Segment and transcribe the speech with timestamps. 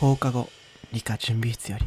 [0.00, 0.48] 放課後
[0.94, 1.84] 理科準備室より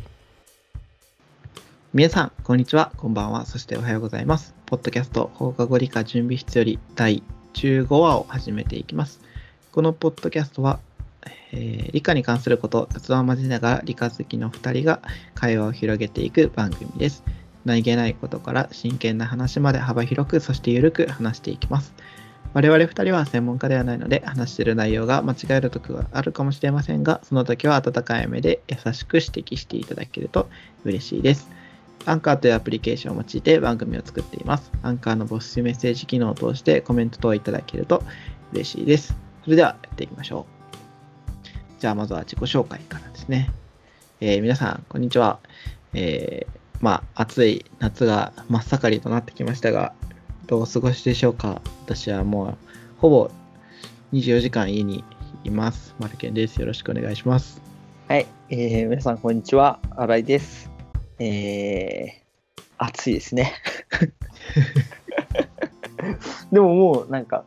[1.96, 4.54] 皆さん、こんにちは、こんばんは、そしておはようございます。
[4.67, 7.24] ポッドキャスト放課後理科準備室より第
[7.56, 9.20] 15話を始めていきます。
[9.71, 10.79] このポッドキャストは、
[11.53, 15.02] えー理科に関することを雑談を交えながら理科好きの2人が
[15.34, 17.23] 会話を広げていく番組です。
[17.66, 21.95] 何気ないことから真剣な話まで幅広く、そしてゆるく話していきます。
[22.53, 30.48] 我々2人は専門家ではないので、話している内容が間違える時があるかもしれませんが、その時は温かい目で優しく指摘していただけると
[30.85, 31.49] 嬉しいです。
[32.05, 34.71] アンカーというアプリケーションを用いて番組を作っています。
[34.84, 38.03] アンカーのボスメッセージ機能を通してコメント等いただけると
[38.52, 39.15] 嬉しいです。
[39.43, 40.45] それではやっていきましょ
[41.79, 41.81] う。
[41.81, 43.51] じゃあまずは自己紹介からですね。
[44.21, 45.40] えー皆さん、こんにちは。
[45.93, 49.93] えーまあ、暑い夏が真っ盛りとなってきましたが、
[50.47, 51.61] どうお過ごしでしょうか？
[51.85, 52.57] 私はもう、
[52.97, 53.31] ほぼ
[54.11, 55.04] 24時間家に
[55.45, 55.95] います。
[55.99, 56.57] マルケンです。
[56.57, 57.62] よろしくお願いします。
[58.09, 60.70] はい、えー、皆さんこんにちは、新井です。
[61.20, 63.53] えー、暑いですね。
[66.52, 67.46] でももうなんか、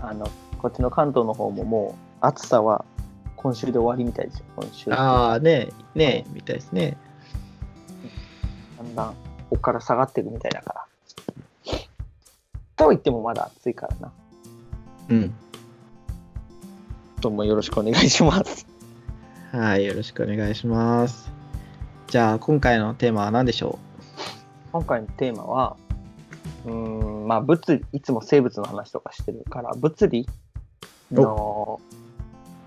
[0.00, 0.28] あの、
[0.58, 2.84] こっちの関東の方ももう暑さは
[3.36, 4.90] 今週で終わりみたいですよ、今週。
[4.90, 6.98] だああ、ねねみたいですね。
[8.82, 9.14] んだんこ
[9.50, 10.85] こから下がっていくみたいだから。
[12.76, 14.12] とは言ってもまだ暑いからな。
[15.08, 15.34] うん。
[17.20, 18.66] どうもよろしくお願いします。
[19.50, 21.32] はい、よろしくお願いします。
[22.08, 23.78] じゃあ、今回のテーマは何でしょ
[24.72, 25.76] 今回のテーマは、
[26.66, 30.28] うーん、まあ物理、いつも生物の話とかしてるから、物理
[31.10, 31.80] の、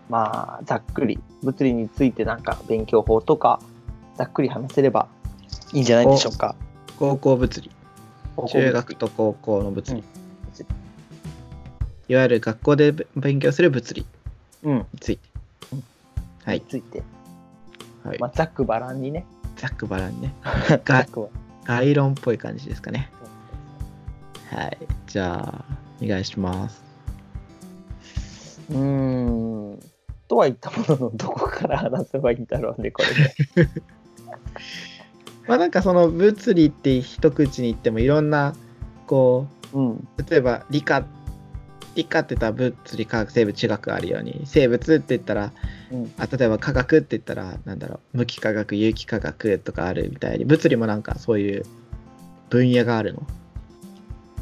[0.09, 3.59] まあ、ざっくり、物理についてなんか勉強法とか、
[4.15, 5.07] ざっくり話せれば
[5.71, 6.55] いいんじゃないでしょうか。
[6.59, 7.71] う高校物理。
[8.47, 10.01] 中学と高校の物理。
[10.01, 10.19] うん
[12.09, 14.05] いわゆる学校で勉強する物理
[14.63, 15.29] うん、について。
[16.43, 16.55] はい。
[16.55, 17.03] について、
[18.03, 19.25] はいまあ、ざっくばらんにね。
[19.55, 20.33] ざっくばらんにね。
[21.65, 23.11] 概論っぽい感じですかね。
[24.49, 24.77] はい。
[25.05, 25.65] じゃあ、
[26.03, 26.83] お願いします。
[28.71, 28.77] うー
[29.75, 29.79] ん。
[30.27, 33.03] とは言ったものの、どこから話せばいいんだろうね、こ
[33.55, 33.69] れで。
[35.49, 38.53] まあなんかその物理って一口に言ってもいろんな、
[39.07, 39.91] こうん。
[39.95, 41.03] う、例えば理科、
[41.95, 45.51] 理科って言ったら物理、科学、生物、地学あるように、生物って言ったら、
[45.91, 46.11] うん。
[46.19, 51.65] あ例えば科学って言ったらなんだろう無機化学有機化学とかあるみたいに物理もなんかそういう
[52.49, 53.23] 分野があるの？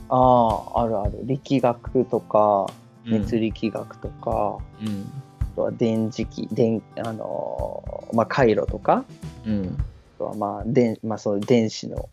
[0.09, 1.19] ああ、あるある。
[1.23, 2.67] 力学とか、
[3.05, 3.51] 熱理。
[3.53, 5.05] 力学とか、うん。
[5.41, 9.05] あとは電磁気、電、あのーまあ、回路とか、
[9.45, 9.77] うん。
[10.17, 12.09] あとはまあ、電、まあ、そういう電子の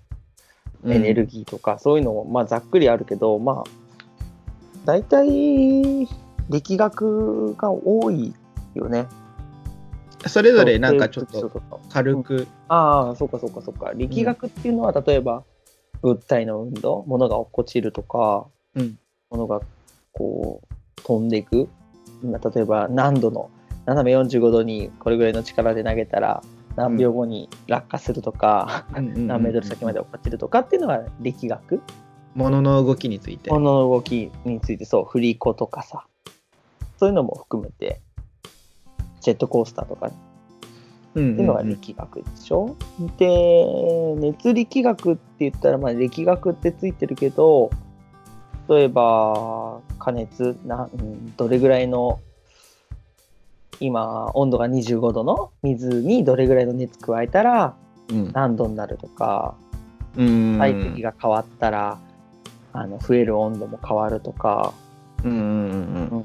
[0.83, 3.71] うんエネルギーとか、そういうのも、まあ、ざっくりあるけど、まあ、
[4.85, 6.07] 大体、
[6.51, 8.35] 力学が多い
[8.75, 9.07] よね。
[10.27, 12.47] それぞれなんかちょっと軽く。
[12.69, 13.93] ああ、そうかそうかそうか。
[13.95, 15.43] 力学っていうのは、例えば、
[16.03, 18.99] 物体の運動、物が落っこちるとか、うん
[19.31, 19.61] 物が
[20.13, 21.69] こう、飛んでいく。
[22.23, 23.49] まあ例えば、何度の、
[23.87, 26.43] 斜め45度にこれぐらいの力で投げたら、
[26.77, 31.83] 何秒後に落下するとか、何メートル先まで落っこちるとかっていうのが力学。
[32.35, 33.51] 物の動きについて。
[33.51, 36.07] 物の動きについて、そう、振り子とかさ、
[36.99, 38.01] そういうのも含めて、
[39.21, 40.11] ジェットコースターとか
[41.15, 42.77] うんっていうのが力学でしょ、
[43.17, 47.71] で熱力学って言ったらまあ力学ってついてるけど
[48.69, 52.21] 例えば加熱な、うんどれぐらいの
[53.81, 57.75] 今温度が25度の水にどれぐらいの熱加えたら
[58.09, 58.33] うん。
[58.33, 59.55] 何度になるとか
[60.17, 60.59] うん。
[60.59, 61.99] 体積が変わったら
[62.73, 64.73] あの増える温度も変わるとか。
[65.25, 66.25] うんうんうん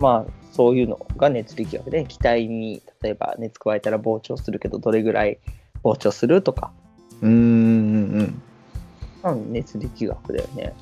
[0.00, 5.38] まあそういうのが熱力学で気体に例えば熱加えたら膨張するけどどれぐらい
[5.84, 6.72] 膨張するとか。
[7.20, 8.42] うんうん
[9.24, 9.32] うん。
[9.32, 10.74] うん、熱力学だよね。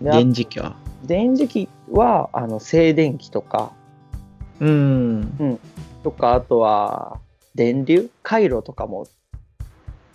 [0.00, 0.74] 電磁気は？
[1.04, 3.72] 電磁気はあの静電気とか。
[4.60, 5.58] うん。
[6.02, 7.18] とかあとは
[7.54, 8.10] 電流？
[8.22, 9.06] 回路とかも。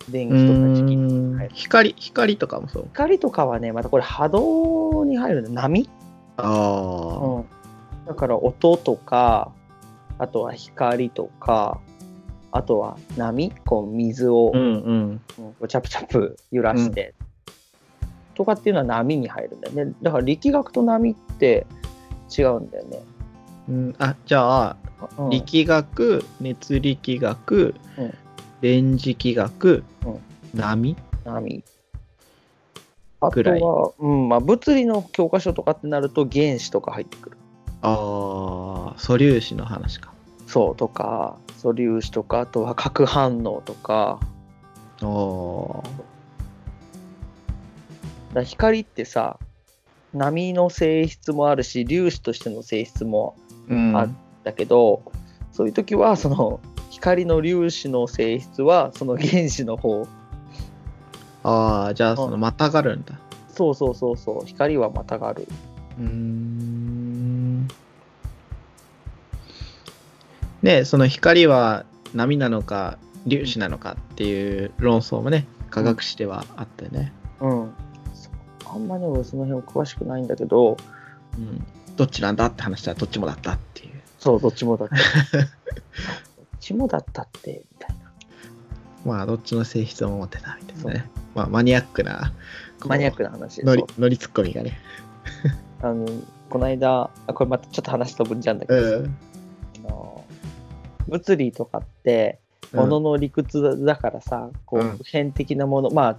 [0.08, 2.84] 電気とか磁気光光とかもそう。
[2.92, 5.50] 光とかはねまたこれ波動に入るの。
[5.50, 5.88] 波、
[6.36, 9.52] あうん、だから音とか
[10.18, 11.80] あとは光とか
[12.50, 13.52] あとは波？
[13.64, 14.72] こう水を、あうんうん。
[14.78, 17.14] うんこうチャプチャプ揺らして、
[18.40, 19.92] とかっていうのは波に入るんだよね。
[20.00, 21.66] だから力学と波って
[22.34, 23.02] 違うんだよね、
[23.68, 23.94] うん。
[23.98, 24.76] あじゃあ
[25.18, 25.30] うん。
[25.30, 28.14] 力学熱力学うん。
[28.62, 30.58] 電磁気学うん。
[30.58, 30.96] 波？
[31.26, 31.64] 波。
[33.20, 34.30] あとは、うん。
[34.30, 37.36] まあ、物理の教科書とかってなると原子とか入ってくる。
[37.82, 40.14] あああ、素粒子の話か。
[40.46, 44.18] そうとか素粒子とかあとは核反応とか。
[45.02, 45.84] おお
[48.32, 49.38] だ光ってさ
[50.12, 53.36] 波の性質もあるし粒子としての性質も。
[53.94, 54.08] あ
[54.42, 55.02] だけど
[55.52, 56.60] そういう時はその
[56.90, 60.08] 光の粒子の性質はその原子の方
[61.42, 63.18] ああ、じゃあ、その、またがるんだ。
[63.48, 65.46] そうそうそうそう光はまたがる
[65.98, 67.68] うーん。
[70.62, 71.84] で、その光は
[72.14, 72.98] 波なのか、
[73.28, 77.12] 粒子なのかっていう論争もね、科学史ではあったよね。
[77.40, 77.74] うん
[78.72, 80.76] あんまね俺その辺詳しくないんだけど
[81.36, 81.66] うん。
[81.96, 84.00] どっちなんだって話したらどっちもだったっていう。
[84.18, 84.94] そうどっちもだった
[85.36, 85.48] どっ
[86.60, 88.00] ちもだったってみたいな
[89.04, 91.10] まあ、どっちの性質を持ってたみたいなね。
[91.34, 92.32] まあ、マニアックな、
[92.84, 94.78] マニアックな話ノリそうノリツッコミがね。
[95.82, 96.06] あの
[96.50, 99.16] この間あこれまたちょっと話飛ぶんじゃんだけど、うん。
[99.86, 100.24] あの
[101.08, 102.38] 物理とかって
[102.74, 106.16] ものの理屈だからさ、こううん普遍的なものまあ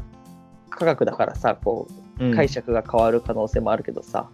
[0.70, 4.30] 科学だからさこうんう解釈が変わる可能性もあるけどさ、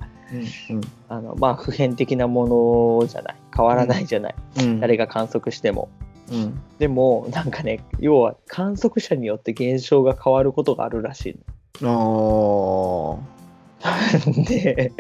[0.70, 0.82] うん。
[1.10, 3.36] あのまあ普遍的なものじゃない。
[3.56, 4.80] 変わらないじゃない、うん。
[4.80, 5.90] 誰が観測しても。
[6.32, 6.60] うん。
[6.80, 11.30] でもなんかね要は観測者によって現象が変わることがあるらし
[11.82, 13.18] いおー。
[13.18, 13.24] の
[14.46, 14.92] で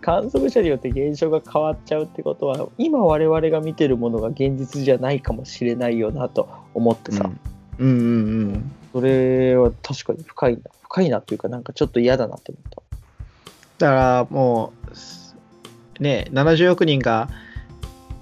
[0.00, 7.30] 観測者によって現象が変わっちゃうってことは今我々が見てるものが現実じゃないかもしれないよなと思ってさ、
[7.78, 8.72] うんうんうん。
[8.92, 10.62] それは確かに深いな。
[10.82, 12.82] 深いなというかなんかちょっと嫌だなって思った。
[13.78, 14.72] だからも
[15.98, 17.28] う、ね、70億人が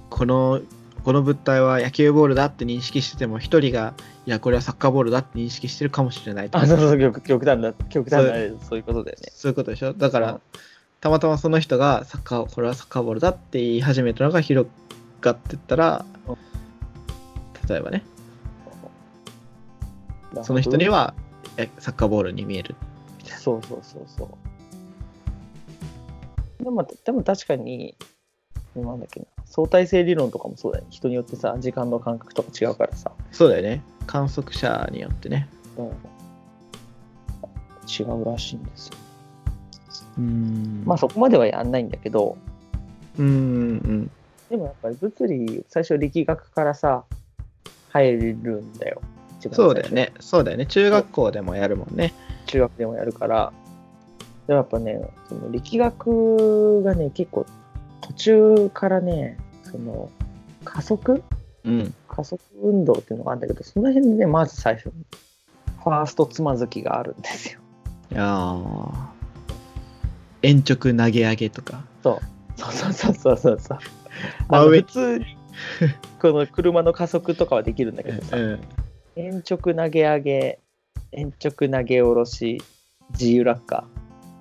[0.09, 0.61] この
[1.03, 3.95] この物体は野球ボールだって認識してても、一人が、
[4.27, 6.49] いや、これはサッカーボールだって認識してるかもしれない。
[6.51, 8.29] とあそうそう極極端な極端な
[8.69, 8.77] そう。
[8.77, 9.31] いうことだよね。
[9.33, 9.93] そういうことでしょ？
[9.93, 10.23] だかうん。
[10.25, 10.39] ら、
[10.99, 14.69] たまたまその人がサッカー、これはサッカーボールだって言い始めたのが広
[15.21, 16.37] がってったらうん、
[17.67, 18.03] 例えばね、
[20.43, 21.13] その人には
[21.57, 22.75] えサッカーボールに見える。
[23.25, 24.25] そうそうそうそ
[26.59, 26.63] う。
[26.63, 27.95] でもでも確かに
[28.75, 29.25] なんだっけな。
[29.45, 30.91] 相対性理論とかもそうだよね。
[30.91, 33.83] 人によってさ時間の感覚とか違うからさ、そうだよね。
[34.07, 35.49] 観測者によってね。
[35.77, 35.85] うん、
[37.87, 38.93] 違うらしいんですよ。
[40.17, 40.83] うん。
[40.85, 42.37] まあそこまではやんないんだけど。
[43.19, 44.11] うんうん。
[44.49, 47.03] でもやっぱり物理最初力学からさ
[47.89, 49.01] 入るんだよ
[49.51, 50.13] そうだよね。
[50.19, 50.65] そうだよね。
[50.65, 52.13] 中学校でもやるもんね。
[52.45, 53.53] 中学でもやるから
[54.47, 57.45] でもやっぱねその力学がね結構
[58.01, 60.09] 途中からねその
[60.63, 61.23] 加速？
[61.63, 61.93] うん。
[62.07, 64.91] 加速運動っていうのがあるんだけどその辺でねまず最初に
[65.81, 67.59] ファーストつまずきがあるんですよ
[68.11, 68.91] いやー
[70.41, 71.83] 延直投げ上げとか。
[72.03, 72.19] そう
[72.57, 73.79] そうそうそうそうそう
[74.49, 75.25] あ普通に
[76.21, 78.59] この車の加速とかはできるんだけどさ、うん。
[79.15, 80.59] 延直投げ上げ
[81.11, 82.61] 延直投げ下ろし
[83.11, 83.85] 自由落下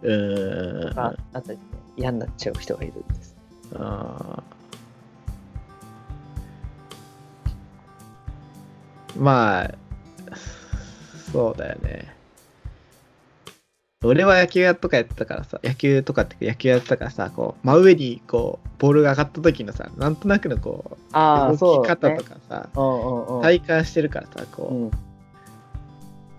[0.02, 0.94] うん。
[0.94, 1.64] があったりね
[1.96, 3.37] 嫌になっちゃう人がいるんです
[3.75, 4.61] あー
[9.17, 9.70] まあ、
[11.32, 12.19] そうだよね。
[14.02, 23.43] 俺は野球やとかやってたからさ、野球とかって野球やってたからさ、こう、真上にこう、ボールが上がった時のさ、なんとなくのこう、あ動き方ねとかさ、うんうんうん。
[23.43, 24.91] 体感してるからさ、こう、うん。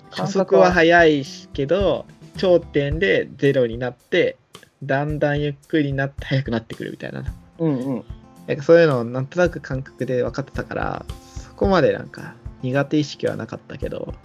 [0.10, 4.38] 加速は速いしけど、頂点でゼロになって、
[4.82, 7.24] だんだんゆっくりになって速くなってくるみたいな。
[7.60, 8.04] うんうん。
[8.48, 11.06] なんかそういうのをなんとなく感覚で分かってたから、
[11.48, 12.34] そこまでなんか
[12.64, 14.16] 苦手意識はなかったけど、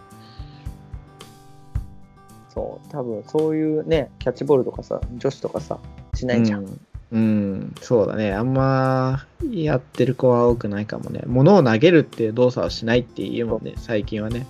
[2.57, 5.79] そう多分そういうねキャッチボールとかさ女子とかさ
[6.15, 6.81] しないじゃん、うん、
[7.13, 8.33] うん、そうだね。
[8.33, 11.21] あんまやってる子は多くないかもね。
[11.27, 14.47] 物を投げるっていう動作をしないっていうもんね、最近はね。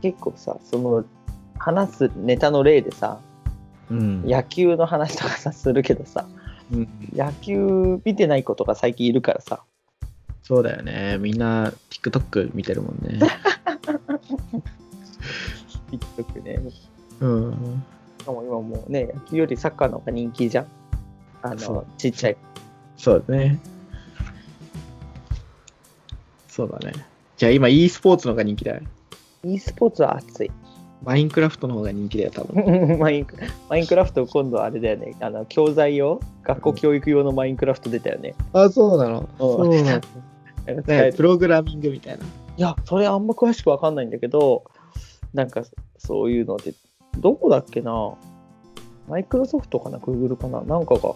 [0.00, 1.04] 結構さその
[1.58, 3.20] 話すネタの例でさ
[3.90, 4.22] うん。
[4.26, 6.26] 野球の話とかさするけどさ
[6.72, 9.64] うん、野球見てない子とか最近いるからさ
[10.42, 11.18] そうだよね。
[11.18, 13.20] みんな TikTok 見てるもんね。
[15.90, 16.60] TikTok ね
[17.20, 17.82] うん。
[18.18, 20.66] しかも今もうね野球よりサッカーの方が人気じゃん
[21.42, 22.36] あのちっちゃい
[22.96, 23.58] そうだね。
[26.48, 26.92] そうだね。
[27.38, 28.82] じゃあ今 e スポーツの方が人気だよ。
[29.44, 30.50] e スポーツは熱い
[31.02, 32.98] マインクラフトの方が人気だよ、多分。
[33.00, 33.36] マインク
[33.70, 39.20] マインクラフト今度あれだよねあの教材用学校教育用のマインクラフト出たよね、あ、そうなの？
[39.20, 40.02] うんそうなの。
[41.16, 42.24] プログラミングみたいな。
[42.58, 44.64] いやそれあんま詳しくわかんないんだけど
[45.34, 45.62] なんか
[45.98, 46.74] そういうので
[47.18, 48.14] どこだっけな？
[49.08, 49.98] マイクロソフトかな？
[49.98, 50.60] グーグルかな？
[50.62, 51.14] なんかが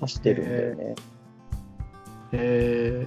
[0.00, 0.94] 出してるんだよね、
[2.32, 3.06] へ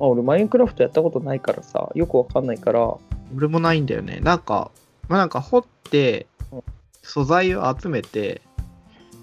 [0.00, 2.96] あ俺、マインクラフトやったことないからさ、よくわかんないから、
[3.36, 4.20] 俺もないんだよね。
[4.20, 4.70] なんか、
[5.08, 6.62] まあなんか掘ってうん、
[7.02, 8.42] 素材を集めて、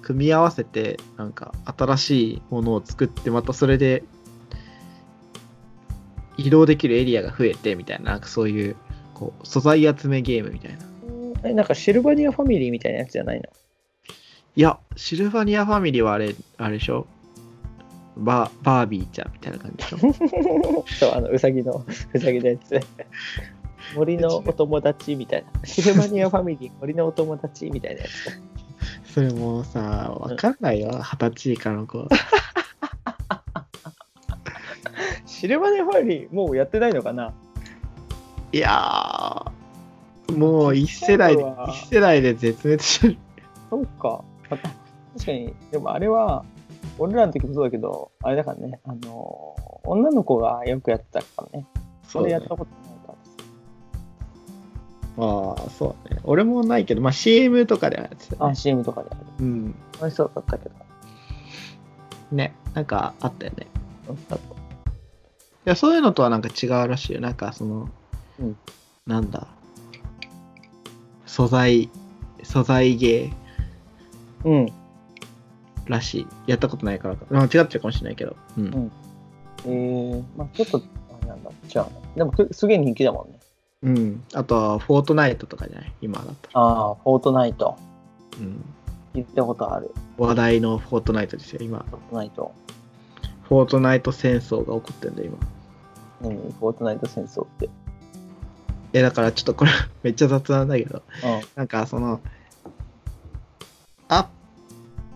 [0.01, 4.03] 組み合わせて、なんか新しいものを作って、またそれで
[6.37, 8.75] 移動できるエリアが増えてみたいな、なんかそういう、
[9.15, 11.49] こう、素材集めゲームみたいな。
[11.49, 13.43] え、なんかシルバニアファミリーみたいなやつじゃないの？
[14.55, 17.07] いや、シルバニアファミリーはあれ、あれでしょ？
[18.17, 20.85] ババービーちゃんみたいな感じでしょ？
[20.99, 22.79] そう、あの、うさぎの、うさぎのやつ。
[23.95, 25.65] 森のお友達みたいな。
[25.65, 29.11] シルバニアファミリー、森のお友達みたいなやつ。
[29.13, 32.07] それもうさ、わかんないよ、二十歳以下の子。
[35.25, 37.33] シルバニアファミリー、もうやってないのかな？
[38.55, 43.17] いやー、もう一世代で、一世代で絶滅してる。
[43.69, 44.23] そうか。
[44.49, 44.57] あ
[45.13, 46.45] 確かに、でもあれは、
[46.97, 51.65] 俺らの時もそうだけど、あれだからね、あのー女の子がよくやってたからね。
[52.07, 53.13] それやったことないか
[55.17, 56.21] らまあ、そうだね。
[56.23, 58.55] 俺もないけど、まあ CM とかではやってた、あ、ね。
[58.55, 59.19] CM とかである。
[59.41, 59.75] うん。
[59.99, 60.75] 楽しそうだったけど。
[62.31, 63.67] ね、なんかあったよね。
[65.65, 67.19] いや、そういうのとはなんか違うらしいよ。
[67.19, 67.89] なんかその、
[68.39, 68.57] うん
[69.07, 69.47] なんだ？
[71.27, 71.89] 素材、
[72.43, 73.31] 素材芸？
[74.43, 74.67] うん。
[75.85, 76.27] らしい。
[76.47, 77.25] やったことないからか。
[77.29, 78.35] まあ、違っちゃうかもしれないけど。
[78.57, 78.65] うん。
[78.65, 78.91] ん
[79.65, 80.81] えー、まあちょっと、あ
[81.21, 81.89] れなんだ、違うね。
[82.15, 83.39] でもく、すげえ人気だもんね。
[83.83, 84.23] うん。
[84.33, 85.93] あとは、フォートナイトとかじゃない？
[86.01, 86.65] 今だったら。
[86.65, 87.77] ああ、フォートナイト。
[88.39, 88.65] うん。
[89.13, 89.91] 聞いたことある。
[90.17, 91.85] 話題のフォートナイトですよ、今。
[91.87, 92.51] フォートナイト。
[93.43, 95.31] フォートナイト戦争が起こってんだよ、
[96.21, 96.31] 今。
[96.31, 96.51] 何？
[96.53, 97.69] フォートナイト戦争って。
[98.95, 99.71] え、だからちょっとこれ、
[100.03, 101.01] めっちゃ雑なんだけど、う
[101.57, 102.21] なんかその、
[104.07, 104.29] あ、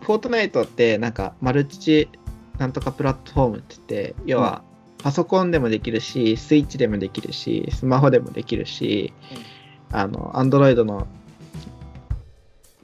[0.02, 2.10] フォートナイトって、なんか、マルチ
[2.58, 4.64] なんとかプラットフォームって言って、要は、
[5.02, 9.14] パソコンでもできるし、スイッチでもできるし、スマホでもできるし、
[9.94, 11.08] あの、アンドロイドの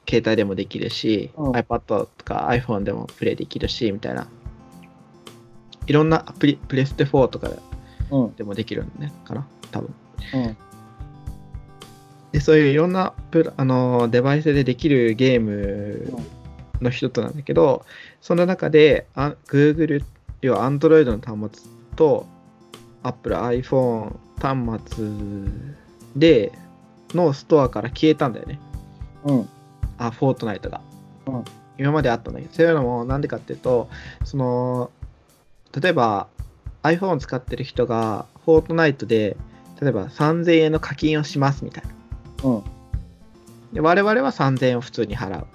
[0.08, 4.28] 携帯でもできるし、うん iPad とか iPhone でもプレイできるし、みたいな。
[5.86, 7.50] いろんなアプリ、プレステ4とか
[8.36, 9.94] でもできるんね、かな多分。
[10.32, 10.56] うん。
[12.32, 16.12] で、そういういろんなプラあのデバイスでできるゲーム
[16.80, 17.84] の一つなんだけど、
[18.20, 20.04] その中であ Google、
[20.42, 22.26] 要は Android の端末と
[23.02, 25.06] Apple iPhone 端末
[26.16, 26.52] で
[27.14, 28.60] のストアから消えたんだよね。
[29.24, 29.48] うん。
[29.98, 30.80] あ、フォートナイトが。
[31.26, 31.44] うん
[31.78, 33.88] 今まであったんだけど、そういうのもなんでかっていうと、
[34.24, 34.90] その、
[35.78, 36.28] 例えば
[36.82, 39.36] iPhone を使ってる人がフォートナイトで、
[39.80, 41.90] 例えば3000円の課金をしますみたいな。
[42.44, 42.62] うん。
[43.72, 45.46] で我々は3000円を普通に払う。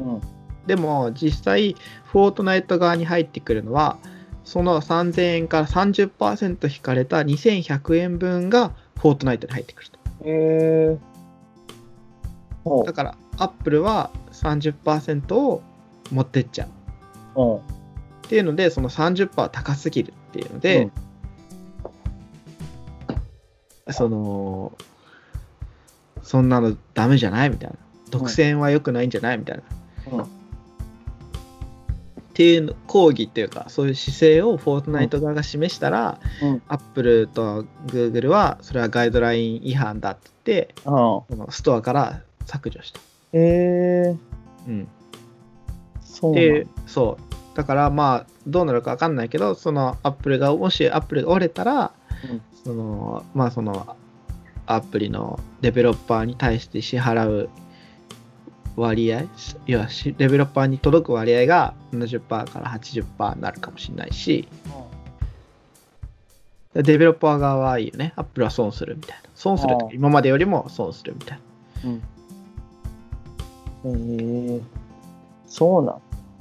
[0.00, 0.20] うん。
[0.66, 3.96] でも実際、フォートナイト側に入ってくるのは、
[4.44, 9.98] その3000円から30%引かれた2100円分がフォートナイトに入ってくると。
[10.24, 10.98] えー。
[12.64, 15.62] ほだから、Apple は30%を
[16.10, 16.68] 持ってっちゃ
[17.36, 17.42] う。
[17.42, 17.44] う。
[17.44, 17.56] うん。
[17.58, 17.60] っ
[18.28, 20.92] ていうので、その30%は高すぎるっていうので、うん
[23.92, 24.72] その、
[26.28, 27.76] そんなのダメじゃないみたいな。
[28.10, 29.62] 独占は良くないんじゃないみたいな。
[30.18, 30.26] うんっ
[32.38, 40.74] ていうの抗議っていうか、そういう姿勢をフォートナイト側が示したら、うんアップルとグーグルはそれはガイドライン違反だって言って、
[41.50, 43.00] ストアから削除した。
[43.32, 44.18] えー。
[44.68, 44.88] うん、
[46.00, 47.56] そうで、そう。
[47.56, 51.90] だからまあ、どうなるか分かんないけど、そのアップルが、もしアップルが折れたら、
[52.30, 53.96] うんその、まあその、
[54.68, 57.50] アプリのデベロッパーに対して支払う
[58.76, 59.28] 割合、い
[59.66, 64.46] や、しデベロッパーに届く割合が70%から80%になるかもしれないし、
[66.74, 68.12] デベロッパー側はいいよね。
[68.14, 69.30] アップルは損するみたいな。
[69.34, 71.40] 損すると今までよりも損するみたい
[71.84, 71.90] な。
[71.90, 72.02] うん。
[73.84, 74.62] えー。
[75.46, 76.00] そうなん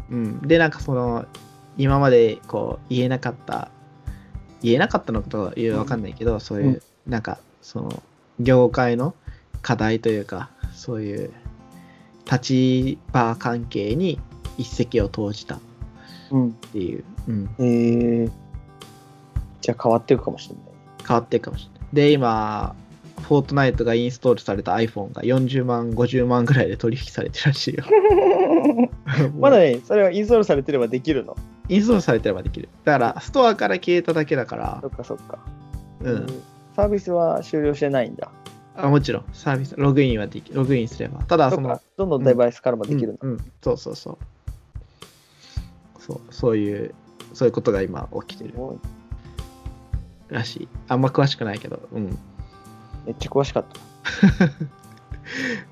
[0.10, 1.26] うん、でなんかその
[1.78, 3.70] 今までこう言えなかった
[4.62, 8.04] 言えなかったのかというわかんないけど、そういう、なんかその
[8.40, 9.16] 業界の
[9.62, 11.32] 課題というかそういう
[12.30, 14.20] 立場関係に
[14.58, 15.60] 一石を投じたっ
[16.32, 16.54] うん。
[16.54, 18.32] ていう、うん、えー。
[19.62, 20.64] じゃあ変わっていくかもしれない。
[21.08, 22.76] 変わっていくかもしれないで今
[23.22, 27.84] フォートナイトがインストールされた iPhone が40万50万ぐらいで取引されてるらしいよ
[29.40, 31.36] まだね、それはインストールされてればできるの？
[31.70, 35.40] インストールされてればできるだからストアから消えただけだからそっかそっか。
[36.02, 36.28] うん
[36.78, 38.30] サービスは終了してないんだ。
[38.76, 41.24] あもちろん、サービス、ログインはできログインすれば。
[41.24, 43.20] ただ、そのどんどんデバイスからもできるんだ。
[43.24, 44.18] うん、うんそうそうそう。
[46.00, 46.94] そう、そういう、
[47.34, 48.54] そういうことが今起きてる
[50.28, 50.68] らしい。
[50.88, 52.16] あんま詳しくないけど、うん。
[53.08, 53.80] めっちゃ詳しかった。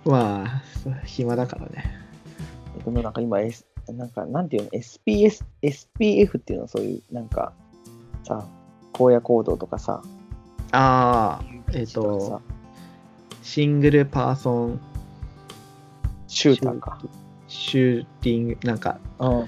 [0.09, 0.63] まあ、
[1.05, 1.85] 暇だからね。
[2.83, 7.53] でもなんか今、S、なんか、なんていうの、SPS、SPF っていうの、そういう、なんか、
[8.23, 8.47] さ、
[8.93, 10.01] 荒野行動とかさ、
[10.75, 12.41] ああ、えっ、とかさと、
[13.41, 14.81] シングルパーソン
[16.27, 16.99] シューターか。
[17.47, 19.45] シューティング、なんか、うん。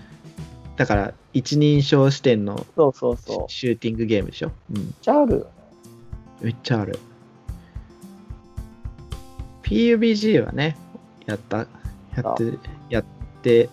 [0.78, 3.38] だから一人称視点のそうそうそう。
[3.40, 4.52] めっシューティングゲームでしょ？
[4.74, 4.94] うん。
[5.02, 5.46] ちゃあるよね。
[6.42, 7.00] めっちゃある。
[9.64, 10.78] PUBG はね、
[11.26, 11.66] やった、や
[12.34, 12.54] って、
[12.90, 13.06] やっ
[13.42, 13.70] て、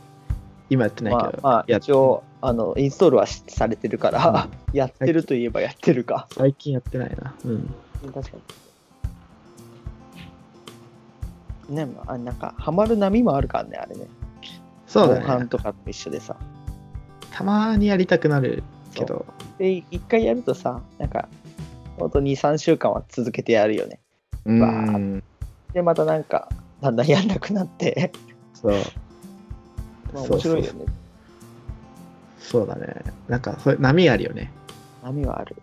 [0.71, 6.27] 今やってないけど、まあ、まあ、一応、あの、インストールはしされてるから、 やってるといえばやってるか。
[6.33, 7.35] 最近やってないな。
[7.45, 7.75] うん。
[8.13, 8.37] 確か
[11.71, 11.75] に。
[11.75, 14.07] ね、まあ、なんか、ハマる波もあるからね、あれね。
[14.87, 15.47] そうだ後半ね。
[15.47, 16.37] とかと一緒でさ。
[17.31, 19.25] たまにやりたくなるけど、
[19.59, 21.29] で、一回やるとさ、なんか、
[21.99, 24.01] ほんと2、3週間は続けてやるよね。
[24.45, 25.23] うわん。
[25.73, 26.51] で、またなんか、
[26.83, 28.13] だんだんやんなくなって、
[28.53, 28.73] そう。
[30.13, 30.79] まあそうそう面白いよね。
[30.79, 31.04] そう
[32.67, 33.03] だね。
[33.29, 34.53] なんか、そういう波あるよね。
[35.03, 35.57] 波はある。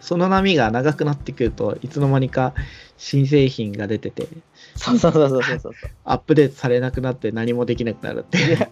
[0.00, 2.54] その波が長くなってくるといつの間にか
[2.96, 4.26] 新製品が出てて
[4.74, 5.72] そうそうそうそうそうそう。
[6.04, 8.68] アップデートされなくなって何もできなくなるっていう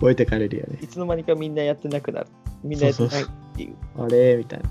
[0.00, 2.26] 置いてかれるよねいつの間にかみんなやってなくなる。
[2.62, 3.26] みんなやってないっ
[3.56, 3.76] ていう。
[3.98, 4.36] あれ？
[4.36, 4.68] みたいな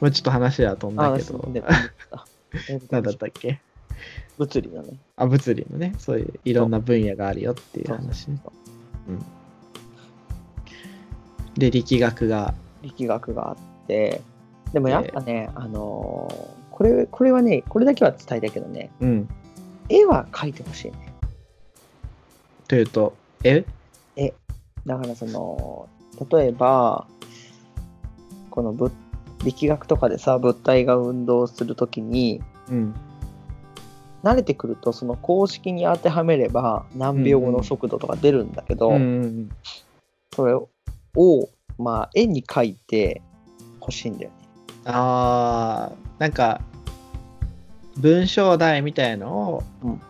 [0.00, 1.52] まあちょっと話は飛んだけど何
[3.02, 3.60] だったっけ？
[4.38, 4.98] 物理のね。
[5.16, 5.94] あ物理のね。
[5.98, 8.40] そういういろんな分野があるよっていう話ね。
[9.08, 9.24] うん。
[11.54, 12.54] で力学が。
[12.82, 14.20] 力学があって、
[14.72, 19.28] でもやっぱね、あのーこれ、これはね、これだけは伝えたいけどね、うん。
[19.88, 21.12] 絵は描いてほしいね。
[22.68, 23.64] というとえ？
[24.86, 25.88] だからその、
[26.30, 27.08] 例えば、
[28.50, 28.92] この物
[29.44, 32.94] 力学とかでさ、物体が運動するときに、うん
[34.22, 38.92] 慣れてくると、その公式に当てはめれば、何秒後の速度とか出るんだけど、
[40.34, 40.68] それを、
[41.78, 43.22] まあ、絵に描いて
[43.80, 44.36] ほしいんだよね。
[44.84, 46.60] あーなんか
[47.98, 50.00] 文章題みたいのをうん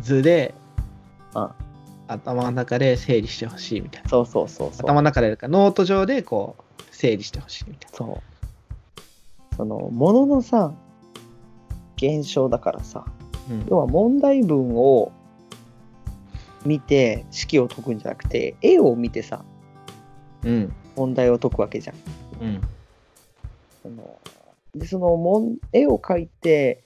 [0.00, 0.54] 図で、
[1.34, 1.50] うん
[2.10, 4.86] 頭の中で整理してほしいみたいなそうそうそうそう。
[4.86, 8.18] 頭の中でかノート上でこう整理してほしいみたいそ
[9.52, 9.56] う。
[9.56, 10.72] その、もののさ、
[11.98, 13.04] 現象だからさ、
[13.48, 15.12] な、うん要は問題文を
[16.64, 19.44] 見て式を解くんじゃなくて、絵を見てさ、
[20.44, 21.96] うん問題を解くわけじゃん。
[22.42, 22.60] うん
[23.82, 24.18] その
[24.74, 26.82] で、そのもん絵を描いて、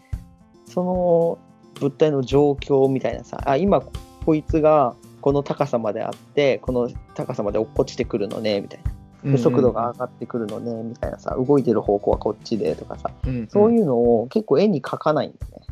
[0.66, 1.38] その
[1.81, 3.83] 物体の状況みたいなさ、あ、今
[4.25, 8.92] こいつがこの高さまであって、この高さまで落っこちてくるのね、みたいな。
[9.25, 15.67] で速度が上がってくるのね、みたいなさ、動いてる方向はこっちでとかさ、うんそういうのを結構絵に描かないんだよね。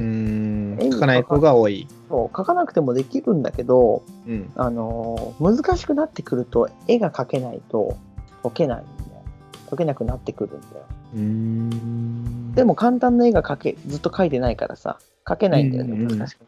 [0.00, 7.96] うん絵に書かない子が多い、そう描かなくてもできるんだけど、うん、あのー難しくなってくると絵が描けないと
[8.42, 9.22] 解けないんだよ。
[9.70, 10.84] 解けなくなってくるんだよ。
[11.14, 16.40] うんでも簡単な絵が描け、ずっと描いてないからさ、描けないんだよね、うんうんうん難しく。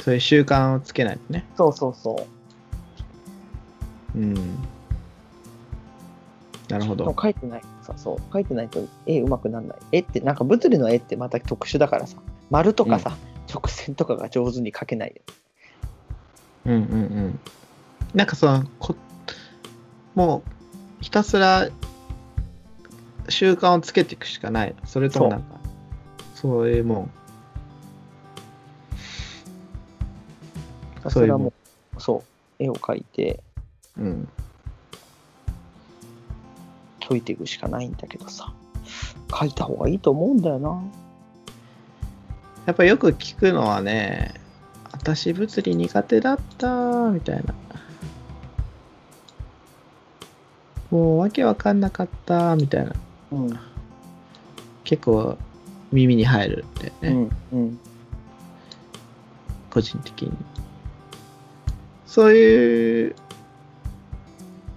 [0.00, 2.39] そういう習慣をつけないとねそうそうそう。
[4.14, 4.34] うん
[6.68, 7.62] なるほど描いてない。
[7.82, 8.16] そうそう。
[8.32, 9.78] 描いてないと絵うまくならない。
[9.90, 12.18] 絵って、なんか物理の絵ってまた特殊だからさ、
[12.48, 13.16] 丸とかさ、
[13.52, 15.22] 直線とかが上手に描けないよ。
[16.66, 17.40] うんうんうん
[18.14, 18.96] なんかそのこ
[20.14, 20.42] も
[21.00, 21.68] うひたすら
[23.28, 25.60] 習慣をつけていくしかないのそれともなんか
[26.34, 27.10] そういうもん
[31.08, 31.52] そういうもんそれはも
[31.96, 32.24] う、そ
[32.58, 33.40] う、絵を描いて
[34.00, 34.28] うん
[37.06, 38.52] 解いていくしかないんだけどさ、
[39.28, 40.82] 描いた方がいいと思うんだよな。
[42.66, 44.34] やっぱよく聞くのはね
[44.92, 47.54] 私物理苦手だったみたいな
[50.90, 52.92] もうわけわかんなかったみたいな
[53.32, 53.58] うん。
[54.84, 55.36] 結構
[55.90, 57.58] 耳に入るんだよね、うん。
[57.58, 57.78] うん。
[59.70, 60.32] 個人的に
[62.06, 63.16] そういう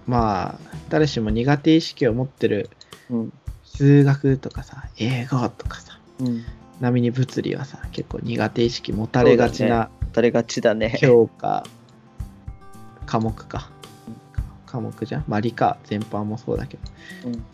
[0.06, 2.70] まあ誰しも苦手意識を持ってる
[3.10, 3.32] うん。
[3.64, 6.44] 数学とかさ英語とかさうん。
[6.80, 10.96] 並みに物理はさ結構苦手意識持たれがちな誰がちだね。
[11.00, 11.64] 教科
[13.06, 13.70] 科目か
[14.66, 15.24] 科目じゃん？
[15.28, 16.82] まあ理科全般もそうだけど、
[17.26, 17.44] うん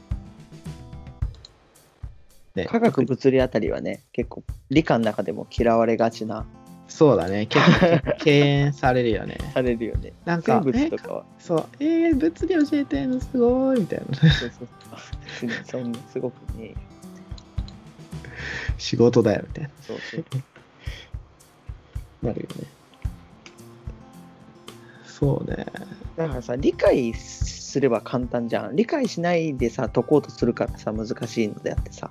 [2.54, 6.44] ね科学物理あたりはね、結構理科の中でも嫌われがちな
[6.90, 7.46] そうだね。
[7.46, 9.38] 結構敬遠されるよね。
[9.54, 10.12] されるよね。
[10.26, 11.24] なんか生物とかは。
[11.38, 13.20] そう、えー、物理教えてんの？
[13.20, 14.14] すごいみたいな。
[14.14, 14.68] そうそうそう。
[15.64, 16.74] そんなすごくね。
[18.76, 19.70] 仕事だよみたいな。
[19.80, 20.24] そうそう。
[22.26, 22.66] なるよね。
[25.06, 25.64] そうね。
[26.16, 28.76] だからさ、理解すれば簡単じゃん。
[28.76, 32.10] 理解しないでさ、解こうとするからさ、難しいのであってさ。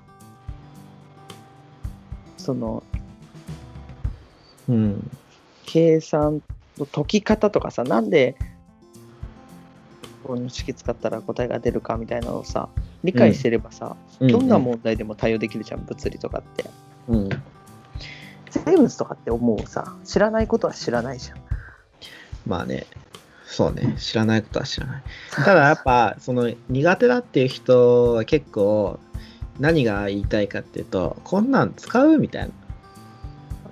[2.37, 2.81] その、
[4.69, 5.11] うん。
[5.65, 6.41] 計算
[6.77, 8.35] の解き方とかさ、なんで、
[10.23, 12.69] この式使ったら答えが出るかみたいなのをさ、
[13.03, 16.65] 理解してればさ、どんな問題でも対応できるじゃん、物理とかって。
[17.07, 17.29] うん。
[18.49, 21.37] 生物とかって思うさ、知らないことは知らないじゃん。
[22.45, 22.85] まあね。
[23.45, 23.95] そうね。
[23.97, 25.03] 知らないことは知らない。
[25.31, 28.99] ただやっぱ、 その苦手だっていう人は結構、
[29.59, 32.51] 何が言いたいかっていうと、こんなん使うみたいな。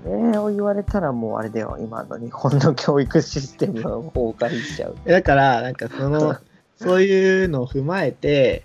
[0.07, 4.95] それを言われたらもうあれだよ、今の日本の教育システムが崩壊しちゃう。
[5.05, 6.37] だから、なんかその、
[6.77, 8.63] そういうのを踏まえて、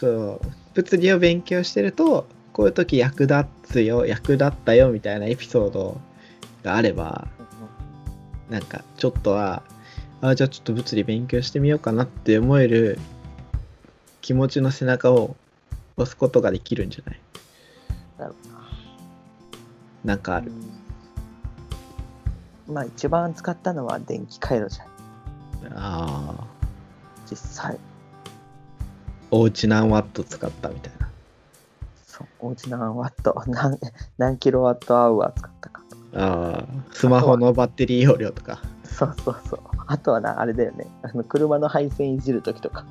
[0.00, 6.00] こう、物理を勉強してると、こういう時役立つよ、役立ったよみたいなエピソード
[6.62, 7.28] があれば、
[8.48, 9.62] なんかちょっとは、
[10.22, 12.98] あじゃあちょっと物理勉強してみようかなって思える
[14.20, 15.36] 気持ちの背中を
[15.96, 17.20] 押すことができるんじゃない？
[18.18, 18.58] なるほどな
[20.04, 20.50] なんかある。
[22.68, 26.46] まあ一番使ったのは電気回路じゃん、ああ、
[27.28, 27.78] 実際。
[29.30, 31.08] おうち何ワット使ったみたいな。
[32.06, 33.78] そう、おうち何ワット、 何
[34.18, 35.82] 何キロワットアワー使ったか。
[36.14, 38.60] ああ、スマホのバッテリー容量とか。
[38.84, 39.60] そうそうそう。
[39.86, 40.86] あとはな、あれだよね。
[41.02, 42.84] あの車の配線いじるときとか。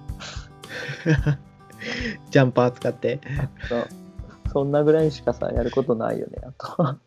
[2.32, 3.20] ジャンパー使って。
[3.70, 3.88] そう
[4.52, 6.42] そんなぐらいしかさ、やることないよね。
[6.44, 6.98] あと。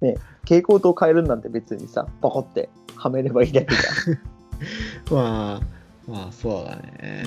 [0.00, 4.18] ね蛍光灯変えるなんて別にさ、ポコってはめればいいだけじゃん。
[5.14, 7.24] まあ、まあそうだね。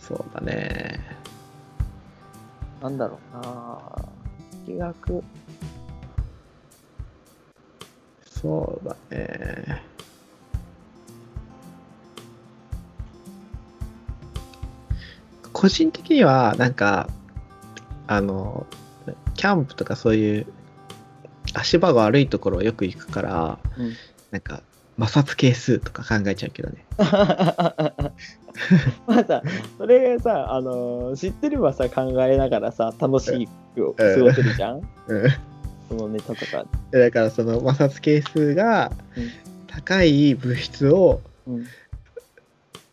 [0.00, 1.00] そうだね。
[2.80, 3.80] なんだろうな
[4.66, 5.24] 力学。
[8.24, 9.82] そうだね。
[15.52, 17.08] 個人的には、なんか、
[18.08, 18.66] あの、
[19.34, 20.46] キャンプとかそういう
[21.54, 23.92] 足場が悪いところをよく行くから、うん
[24.30, 24.62] なんか、
[24.98, 26.84] 摩擦係数とか考えちゃうけどね。
[29.06, 29.42] まあさ、
[29.76, 35.30] それさ、あの知ってればさ、考えながらさ、楽しく過ごせるじゃん、うん。
[35.88, 36.64] そのネタとか。
[36.90, 39.30] だからその摩擦係数がうん
[39.66, 41.66] 高い物質をうん。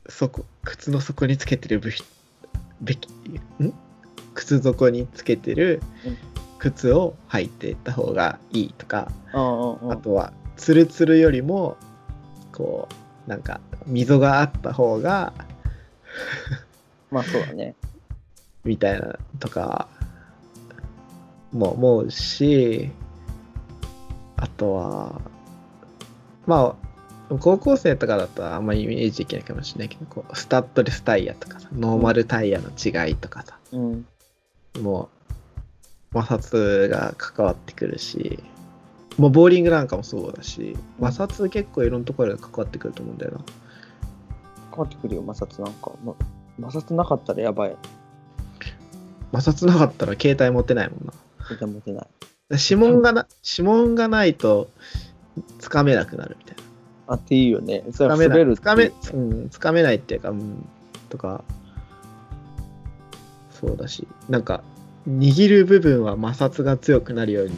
[0.07, 2.05] 底靴の底につけてる物質
[2.81, 3.07] べき
[3.61, 3.73] ん？
[4.33, 6.17] 靴底につけてるうん
[6.59, 9.33] 靴を履いていった方がいいとか、あ
[10.03, 11.77] とはツルツルよりも
[12.51, 12.87] こ
[13.25, 15.33] うなんか溝があった方が
[17.09, 17.75] まあそうだね。
[18.63, 19.87] みたいなとか
[21.51, 22.91] も思うし
[24.35, 25.21] あとは
[26.45, 26.75] ま
[27.29, 34.05] あ高校生とかだとあんまりイメージできないかもしれないけどこうスタッドレスタイヤとかさノーマルタイヤの違いとかさ、うん。
[34.81, 35.18] もう
[36.13, 38.39] 摩擦が関わってくるし
[39.17, 43.39] もうボーリングなんかもそうだし摩擦結構いろんなところで関わってくると思うんだよな
[44.69, 45.91] 変わってくるよ、摩擦なんか。
[46.03, 46.15] ま
[46.69, 47.75] 摩擦なかったらやばい。
[49.33, 51.13] 摩擦なかったら携帯持てないもんな
[51.49, 52.07] 全然持てない。
[52.51, 54.71] 指紋がな指紋がないと
[55.59, 56.63] つかめなくなるみたいな
[57.07, 57.83] あっていいよね。
[57.91, 60.67] それはつかめない滑るつかめ、ってうん、つかめないっていうか、うん、
[61.09, 61.43] とか
[63.51, 64.63] そうだしなんか
[65.09, 67.53] 握る部分は摩擦が強くなるように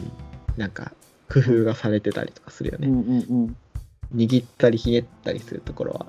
[0.56, 0.92] なんか
[1.30, 3.56] 工夫がされてたりとかするよね、うんうんうん。
[4.14, 6.06] 握ったりひねったりするところは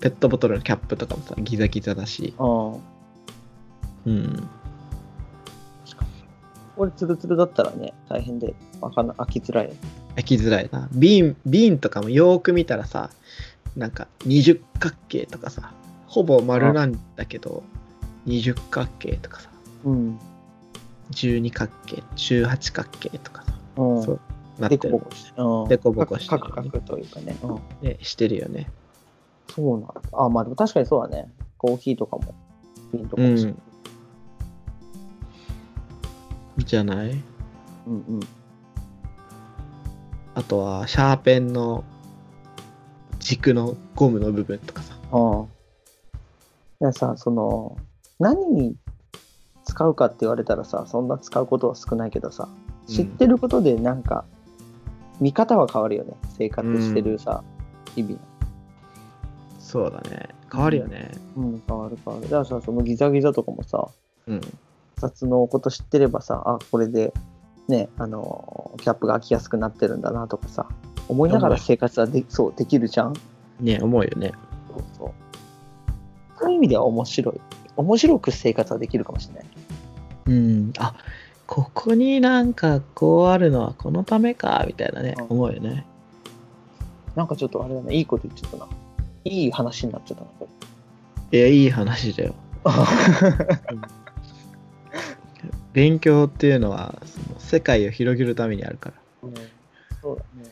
[0.00, 2.34] ペットボトルのキャップとかもさギザギザだし。
[2.38, 4.48] うん。
[6.78, 9.72] 俺、ツルツルだったらね、大変で、開かな開きづらいよ。
[10.14, 10.88] 開きづらいな。
[10.92, 13.10] 瓶瓶とかもよーく見たらさ
[13.76, 15.72] なんか二十角形とかさ
[16.06, 17.62] ほぼ丸なんだけど
[18.24, 19.50] 二十角形とかさ
[19.84, 20.18] うん。
[21.10, 24.02] 十二角形十八角形とかさうん。
[24.02, 24.20] そう
[24.58, 24.98] なっでてる。
[25.68, 27.36] でこぼこしてるカクカクというかね。
[27.42, 27.60] うん。
[27.88, 28.70] ねしてるよね
[29.50, 29.94] そうなんだ。
[30.12, 31.30] あ、まあでも確かにそうだね。
[31.58, 32.34] コーヒーとかも、
[32.92, 33.28] 瓶とかも。
[33.28, 33.62] うん
[36.58, 37.10] じゃない？
[37.86, 38.20] うんうん。
[40.34, 41.84] あとはシャーペンの
[43.18, 45.44] 軸のゴムの部分とかさああ。
[46.80, 47.76] いやさ、その、
[48.18, 48.76] 何に
[49.76, 52.48] 使うかって言われたらさ、そんな使うことは少ないけどさ、
[52.88, 54.24] 知ってることでなんか、
[55.20, 56.14] 見方は変わるよね。
[56.38, 57.44] 生活してるさ、
[57.94, 58.20] 日々の。
[59.58, 60.30] そうだね。
[60.50, 61.10] 変わるよね。
[61.36, 62.22] うん、変わる変わる。
[62.22, 63.86] だからさ、そのギザギザとかもさ、
[64.26, 64.40] うん。
[64.98, 67.12] 札のこと知ってればさ、あ、これで、
[67.68, 70.66] ね、あの、キャップが開きやすくなってるんだなとかさ、
[71.06, 73.14] 思いながら生活はでそうできるじゃん？
[73.60, 74.32] ね、思うよね。
[74.70, 75.10] そうそう。
[76.38, 77.40] そういう意味では面白い。
[77.76, 79.44] 面白く生活はできるかもしれない。
[80.26, 80.72] うん。
[80.78, 80.94] あ、
[81.46, 85.86] ここになんかこうあるのはこのためか、みたいなね、うん思うよね。
[87.14, 88.68] なんかちょっとあれだね、いいこと言っちゃったな。
[89.24, 90.48] いい話になっちゃったな、こ
[91.32, 91.38] れ。
[91.38, 92.34] いや、いい話だよ。
[95.72, 98.94] 勉強っていうのは、その世界を広げるためにあるから。
[99.24, 99.34] うん
[100.02, 100.50] そうだね。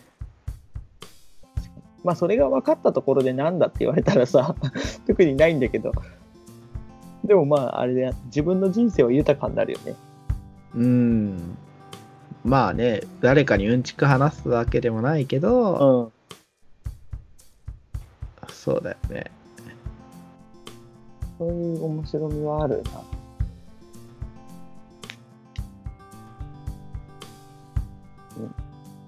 [2.03, 4.55] まあそれが分かったところでなんだって言われたらさ
[5.07, 5.93] 特にないんだけど
[7.25, 9.95] でもまああれで自分の人生は豊かになるよね。
[10.75, 11.57] うん。
[12.45, 16.13] まあね、誰かにうんちく話すわけでもないけど、ん。
[18.53, 19.31] そうだよね。
[21.39, 23.03] そういう面白みはあるな。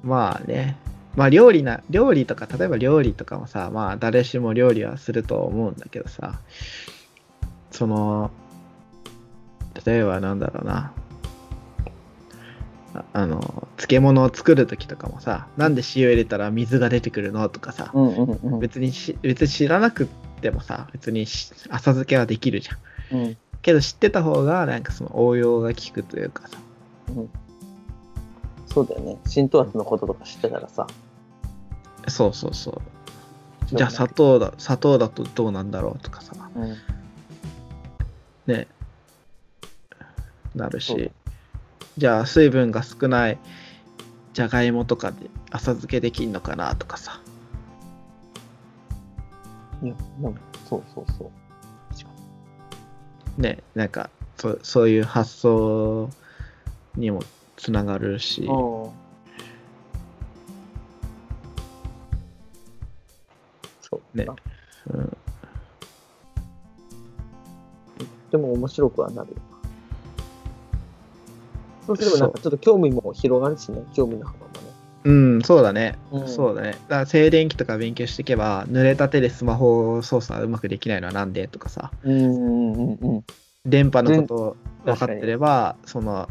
[0.03, 0.77] まあね。
[1.17, 6.41] まあ料理な、料理とか、例えば料理とかもさ、まあ誰しも料理はすると思うんだけどさ、
[7.77, 8.31] その、
[9.85, 10.93] 例えばなんだろうな。
[12.95, 18.61] ああの、漬物を作るときとかもさ、なんで塩入れたら水が出てくるのとかさ、うんうんうん。
[18.61, 20.07] 別にし別に知らなくっ
[20.41, 23.19] てもさ、別にし浅漬けはできるじゃん。
[23.19, 26.57] うんけど知ってた方が、なんかその応用が効くというかさ、
[28.69, 29.19] そうだよね。
[29.27, 30.87] 浸透圧のこととか知ってたらさ。
[32.07, 33.77] そうそうそう。
[33.77, 36.77] じゃあ砂糖だ、砂糖だとどうなんだろうとかさ、うん。
[38.47, 38.69] ね、
[40.55, 41.01] なるそう。
[41.01, 41.11] し、
[41.99, 43.39] じゃあ水分が少ない
[44.33, 47.21] じゃがいもとかで浅漬けできんのかなとかさ、
[49.83, 50.35] いや、でも
[50.69, 51.31] そうそうそう。
[51.91, 52.11] 確か
[53.39, 56.09] ね、なんかそそういう発想
[56.97, 57.23] にも
[57.57, 58.47] つながるし、に。
[58.49, 58.93] そ
[64.15, 64.17] う。
[64.17, 64.35] ねな。
[64.89, 65.17] うん、
[68.37, 69.57] でも面白くはなるよな。
[71.87, 74.51] そうすればなんかちょっと興味も広がるしね、興味の幅もね。
[75.05, 76.72] うん、そうだね、うんそうだね。
[76.72, 83.25] だから静電気とか勉強していけば、濡れた手でスマホ操作うまくできないのはなんでとかさ、うんうんうんうん。
[83.64, 86.29] 電波のことを分かってれば、その、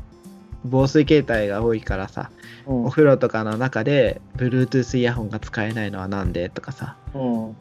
[0.65, 7.55] 防水形態が多いからさ、うんお風呂とかの中で Bluetooth イヤホンが使えないのはなんでとかさ、うん。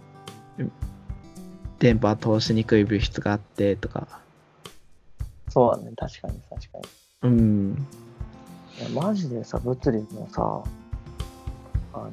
[1.78, 4.08] 電波通しにくい物質があってとか、
[5.54, 6.84] そうだね、確かに確かに。
[7.22, 7.86] うん、
[8.80, 10.64] いやマジでさ、物理のさ、
[11.92, 12.10] あの、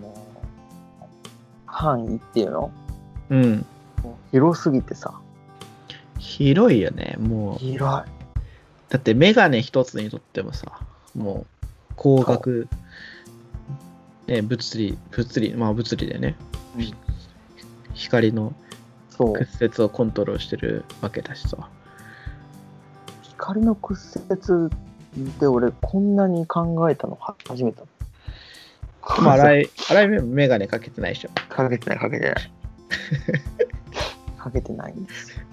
[1.66, 2.72] 範囲っていうの？
[3.32, 3.66] うん、
[4.32, 5.20] 広すぎてさ、
[6.20, 7.58] 広いよね、もう。
[7.58, 7.86] 広い。
[8.90, 10.80] だってメガネ一つにとってもさ、
[11.16, 11.66] もう
[11.98, 12.68] 光学、
[14.28, 16.36] ね、物理、物理、まあ物理でね、
[16.78, 16.94] うん
[17.96, 18.54] 光の。
[19.18, 21.70] 屈折をコントロールしてるわけだしさ。
[23.42, 24.70] 光の屈折
[25.40, 27.88] で俺こんなに考えたのは初めてだ。
[29.20, 31.30] まあ、洗い、洗いメガネかけてないでしょ。
[31.50, 32.36] かけてないかけてない。
[34.38, 35.46] かけてないんですよ。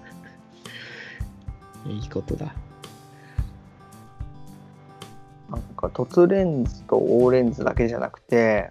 [1.86, 2.54] いいことだ。
[5.50, 8.70] なんか凸レンズと大レンズだけじゃなくて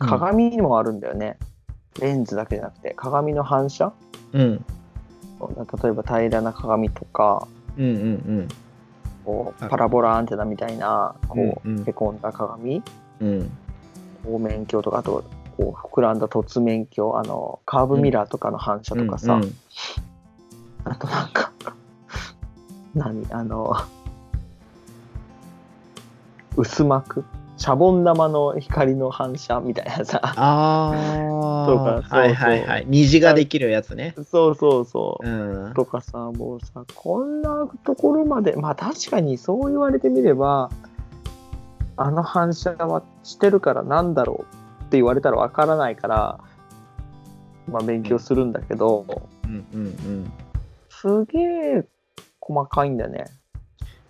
[0.00, 1.38] 鏡にもあるんだよね。
[2.00, 3.92] レンズだけじゃなくて鏡の反射？
[4.32, 4.64] うん。
[5.82, 8.04] 例えば平らな鏡とかうんうんう
[8.42, 8.48] ん。
[8.50, 8.54] あ
[9.24, 11.80] こうパラボラアンテナみたいなこうんうん。
[11.80, 12.82] うへこんだ鏡。
[13.20, 13.50] うん。
[14.24, 15.24] 方面鏡とかあと
[15.56, 17.18] こう膨らんだ凸面鏡。
[17.18, 19.54] あのカーブミラーとかの反射とかさ、うんうん。
[20.84, 21.52] あとなんか
[22.94, 23.26] 何？
[23.30, 23.74] あの
[26.56, 27.24] 薄膜
[27.56, 30.92] シャボン玉の光の反射みたいなさあ
[31.66, 32.84] そうかあ、そうはいはいはい。
[32.86, 34.14] 虹ができるやつね。
[34.30, 35.74] そうそうそうう、ん。
[35.74, 40.70] とかさもうさこんなところまでまあ確かにそう言われてみれば
[41.96, 44.44] あの反射はしてるからなんだろ
[44.80, 46.40] うって言われたらわからないから
[47.68, 49.06] まあ勉強するんだけど、
[49.44, 50.32] うんうんうん。
[50.90, 51.38] すげ
[51.78, 51.84] え
[52.40, 53.24] 細かいんだよね。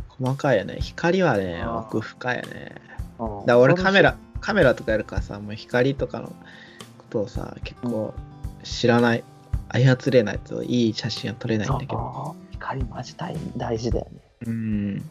[0.09, 0.79] 細かいよね。
[0.81, 2.75] 光はね、奥深いよね。
[3.19, 6.35] うんだから俺カメラ、カメラとかやるからさ、もう光とかのこ
[7.11, 8.15] とをさ、結構
[8.63, 9.25] 知らない、
[9.69, 12.37] 操れないといい写真は撮れないんだけど。
[12.53, 14.21] 光マジ大大事だよね。
[14.47, 15.11] うん。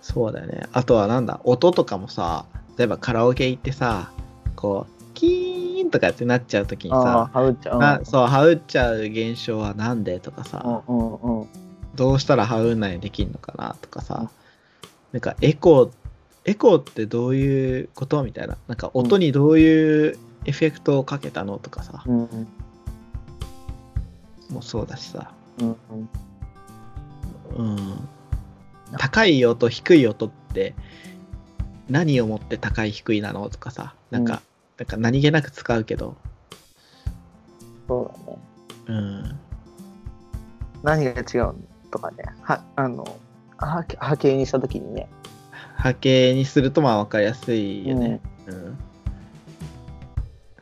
[0.00, 0.66] そうだよね。
[0.72, 2.46] あとはなんだ、音とかもさ、
[2.78, 4.10] 例えばカラオケ行ってさ、
[4.56, 7.78] こう、キーンとかってなっちゃうときにさ、ハウちゃん。
[7.78, 11.48] なそう、ハウっちゃう現象はなんでとかさ、うんうんうん。
[11.94, 14.30] どうしたらハウんないにできるのかなとかさ、
[15.12, 15.90] なんかエコー、
[16.44, 18.56] エコーってどういうことみたいな。
[18.68, 22.48] なんか音にどういうエフェクトをかけたのとかさ、うんうん
[24.50, 25.76] もうそうだしさ、うん
[27.58, 27.68] うん。
[27.74, 28.08] うん。
[28.98, 30.74] 高い音、低い音って
[31.90, 34.40] 何をもって高い低いなのとかさ、なんか、
[34.78, 36.16] なんか何気なく使うけど、
[37.86, 38.38] そうだね。
[38.86, 39.38] うん。
[40.82, 41.54] 何が違うの
[41.90, 42.24] とかね。
[42.42, 43.04] は、あの、
[43.58, 45.08] 波波形にしたときにね。
[45.76, 48.20] 波形にするとまあ分かりやすいよね。
[48.46, 48.78] うん。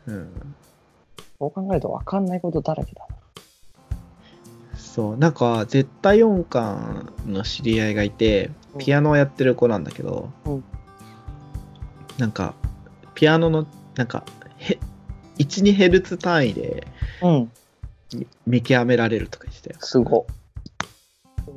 [0.07, 0.55] うん。
[1.39, 3.17] そう考えると分かんないことだらけだな。
[4.77, 10.65] そう、なんか絶対音感の知り合いがいて、ピアノをやってる子なんだけど、うん
[12.19, 12.55] なんか、
[13.15, 14.25] ピアノの、なんか、
[14.57, 14.79] へ
[15.39, 16.87] 1、2ヘルツ単位で
[17.23, 17.53] うん。
[18.15, 19.81] み見極められるとか言ってたよ。
[19.81, 20.27] すご。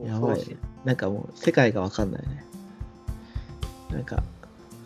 [0.03, 0.57] やばいね。
[0.85, 2.43] なんかもう世界がわかんないね。
[3.91, 4.23] なんか、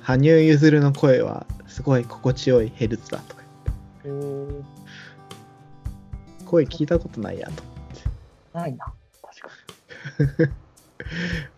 [0.01, 3.43] 羽生結弦の声はすごい心地よいヘルツだとか
[4.03, 4.65] 言って、
[6.45, 7.63] 声聞いたことないやと。
[8.53, 8.93] ないな。
[9.21, 10.53] 確か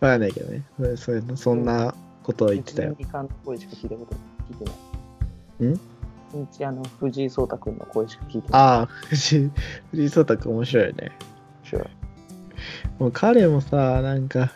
[0.00, 0.62] わかんないけどね。
[0.78, 2.96] そそういうのそんなことを言ってたよ。
[2.98, 4.16] 一の声しか聞いたこと
[4.50, 4.64] 聞いて
[5.64, 5.72] ない。
[5.72, 5.80] ん？
[6.42, 8.60] 一あの藤井聡太君の声しか聞いてない。
[8.60, 9.50] ああ、藤
[9.92, 11.12] 井聡太君面白いよね。
[11.72, 12.05] あ、
[12.98, 14.52] もう彼もさ、なんか、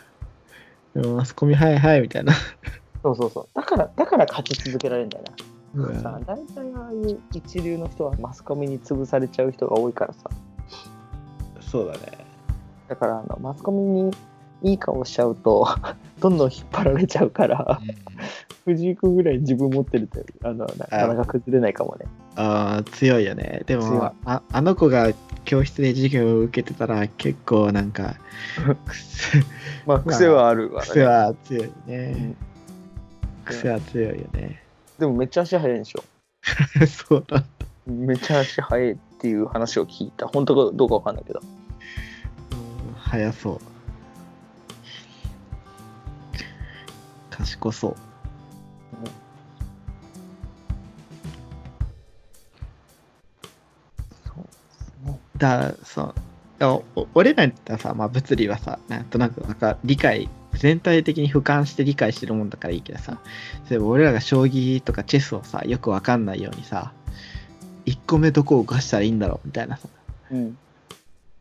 [0.95, 2.33] マスコミはいはいみたいな。
[3.03, 3.47] そうそうそう。
[3.53, 5.51] だから、だから勝ち続けられるんだような。
[6.01, 10.29] さん大体ああいう一流の人はマスコミに潰されちゃう人が多いからさ。
[11.61, 11.99] そうだね。
[12.89, 14.11] だからあのマスコミに
[14.63, 15.65] いい顔しちゃうと、
[16.19, 17.79] どんどん引っ張られちゃうから、
[18.65, 22.05] 藤井君ぐらい自分持ってるとあのなかなか崩れないかもね。
[22.35, 23.63] ああ、強いよね。
[23.65, 25.09] でもあ、あの子が
[25.45, 28.15] 教室で授業を受けてたら結構なんか、
[28.87, 29.43] 癖
[29.85, 30.87] まあ癖はあるわ、ね。
[30.89, 32.35] 癖は強いうんね。
[33.45, 34.61] 癖は強いよね。
[34.99, 36.03] でもめっちゃ足速いんでしょ？
[36.87, 37.43] そうだ。
[37.87, 40.27] めっちゃ足速いっていう話を聞いた。
[40.27, 41.41] 本当かどうかわかんないけど。
[41.41, 41.45] う
[42.91, 43.59] ん早そう。
[47.31, 47.71] 賢。
[47.71, 47.95] そう
[55.41, 56.13] だそう。
[56.59, 56.83] いやお
[57.15, 63.17] 俺らにとってはさ、まあ、物理はさなんとなくなんか理解全体的に俯瞰して理解してるもんだからいいけどさ
[63.67, 66.93] 例えば俺らが将棋とかチェスをさよくわかんないようにさ
[67.87, 69.87] 1個目どこを動かしたらいいんだろうみたいなさ。
[70.29, 70.57] うん。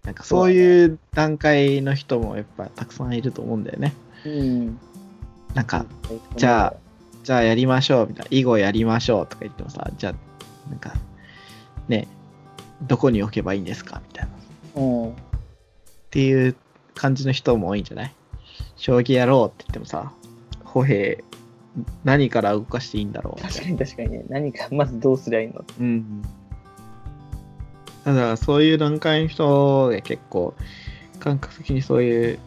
[0.04, 3.92] なんかそういう段階の人もやっぱたくさんいると思うんだよね。
[4.24, 4.78] うん。
[5.52, 5.84] なんか
[6.36, 6.74] じゃあ
[7.22, 8.28] じゃあやりましょうみたいな。
[8.30, 10.14] 囲碁やりましょうとか言ってもさじゃあ
[10.70, 11.00] なんかね
[12.82, 14.00] どこに置けばいいんですか？
[14.08, 14.28] みたい
[14.76, 15.10] なうん。
[15.10, 15.14] っ
[16.10, 16.56] ていう
[16.94, 18.14] 感じの人も多いんじゃない？
[18.76, 20.12] 将棋やろうって言ってもさ、
[20.64, 21.22] 歩兵、
[22.04, 23.42] 何から動かしていいんだろう？
[23.42, 24.24] 確かに確かにね。
[24.28, 25.64] 何かまずどうすりゃいいの？
[25.78, 26.22] うん。
[28.02, 30.54] だからそういう段階の人で結構、
[31.18, 32.38] 感覚的にそういう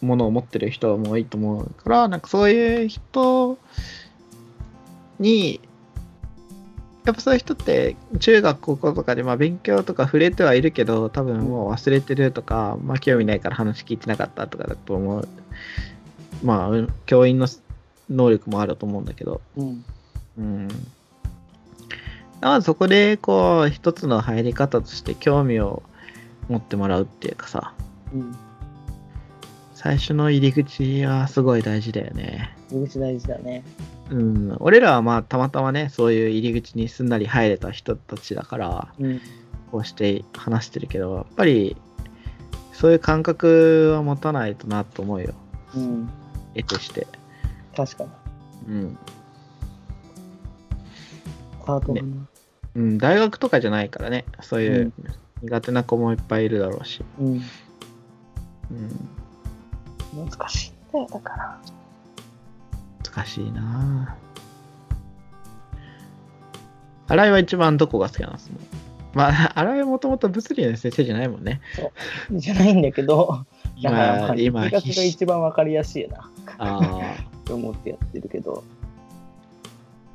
[0.00, 3.58] ものを持ってる人も多いと思うから、なんかそういう人
[5.18, 5.60] に、
[7.04, 15.28] やっぱそういう人って中学高校とかでまあ勉強とか触れてはいるけど多分もう忘れてるとか、まあ興味ないから話聞いてなかったとかだと思う。
[16.44, 17.48] まあうん教員の
[18.08, 19.40] 能力もあると思うんだけど。
[19.56, 19.84] うん。
[20.38, 20.68] うん。
[22.40, 25.82] まずそこでこう一つの入り方として興味を
[26.48, 27.72] 持ってもらうっていうかさ。
[28.14, 28.36] うん。
[29.82, 33.64] 最初の入り口はすごい大事だよね入り口大事だね。
[34.10, 39.20] うん俺らはまあたまたまねそういう入り口にすんなり入れた人たちだからうん。
[39.72, 41.76] こうして話してるけどやっぱり
[42.72, 45.34] そういう感覚は持たないとなと思うよ
[45.74, 46.10] うん。
[46.54, 47.06] 絵として
[47.74, 48.10] 確かに。
[48.68, 48.98] うん、
[51.66, 52.28] ハートがな。
[52.74, 54.92] うん、大学とかじゃないからねそういううん
[55.42, 57.26] 苦手な子もいっぱいいるだろうし、うん。
[58.70, 59.08] うん、
[60.14, 61.58] 難しいんだよ、だから。
[63.14, 64.16] 難しいな。
[64.18, 64.22] ぁ
[67.08, 68.60] 新井は一番どこが好きなんですもん
[69.14, 71.60] まあ 新井はもともと物理の先生じゃないもんね。
[72.30, 73.44] じゃないんだけど、
[73.82, 76.88] だから、まあ、今数学が一番わかりやすいな、ああ
[77.44, 78.64] と思ってやってるけど、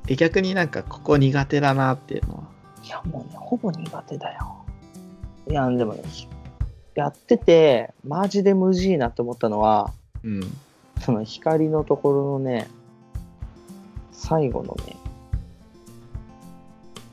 [0.08, 2.44] え逆になんかここ苦手だなっていうのは？
[2.84, 4.56] いや、もうね、ほぼ苦手だよ。
[5.50, 6.02] いや、でもね、
[6.98, 9.94] やってて、マジで無事いなって思ったのは、
[10.24, 10.42] うん
[11.00, 12.68] その光のところのね、
[14.12, 14.96] 最後のね、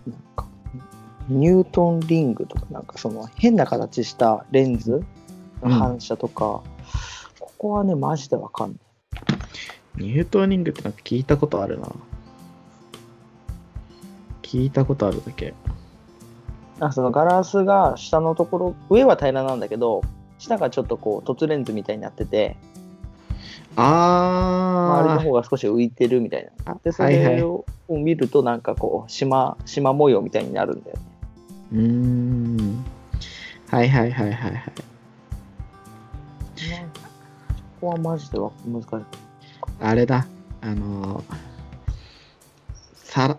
[0.07, 0.49] なんか、
[1.28, 5.05] ニュートンリングとか、なんかその変な形したレンズ
[5.62, 6.62] の反射とか、
[7.39, 8.78] ここはね、マジでわかんない。
[9.97, 11.93] ニュートンリングってなんか聞いたことあるな。
[14.41, 15.53] 聞いたことあるだけ。
[16.80, 20.02] あそのガラスが下のところ、上は平らなんだけど、
[20.38, 22.56] 下がちょっとこう、凸レンズみたいになってて、
[23.76, 26.72] 周りのあ方が少し浮いてるみたいな。
[26.72, 31.02] あで、それを見ると、なんかこう、縞、縞模様みたいになるんだよね。
[31.74, 31.78] ー。
[31.78, 31.86] うー
[32.62, 32.84] ん。
[33.70, 34.62] はいはいはいはいはい。
[37.80, 38.88] ここはマジでわ難しい。
[39.80, 40.26] あれだ。
[40.60, 41.24] あのー、
[42.94, 43.38] 皿、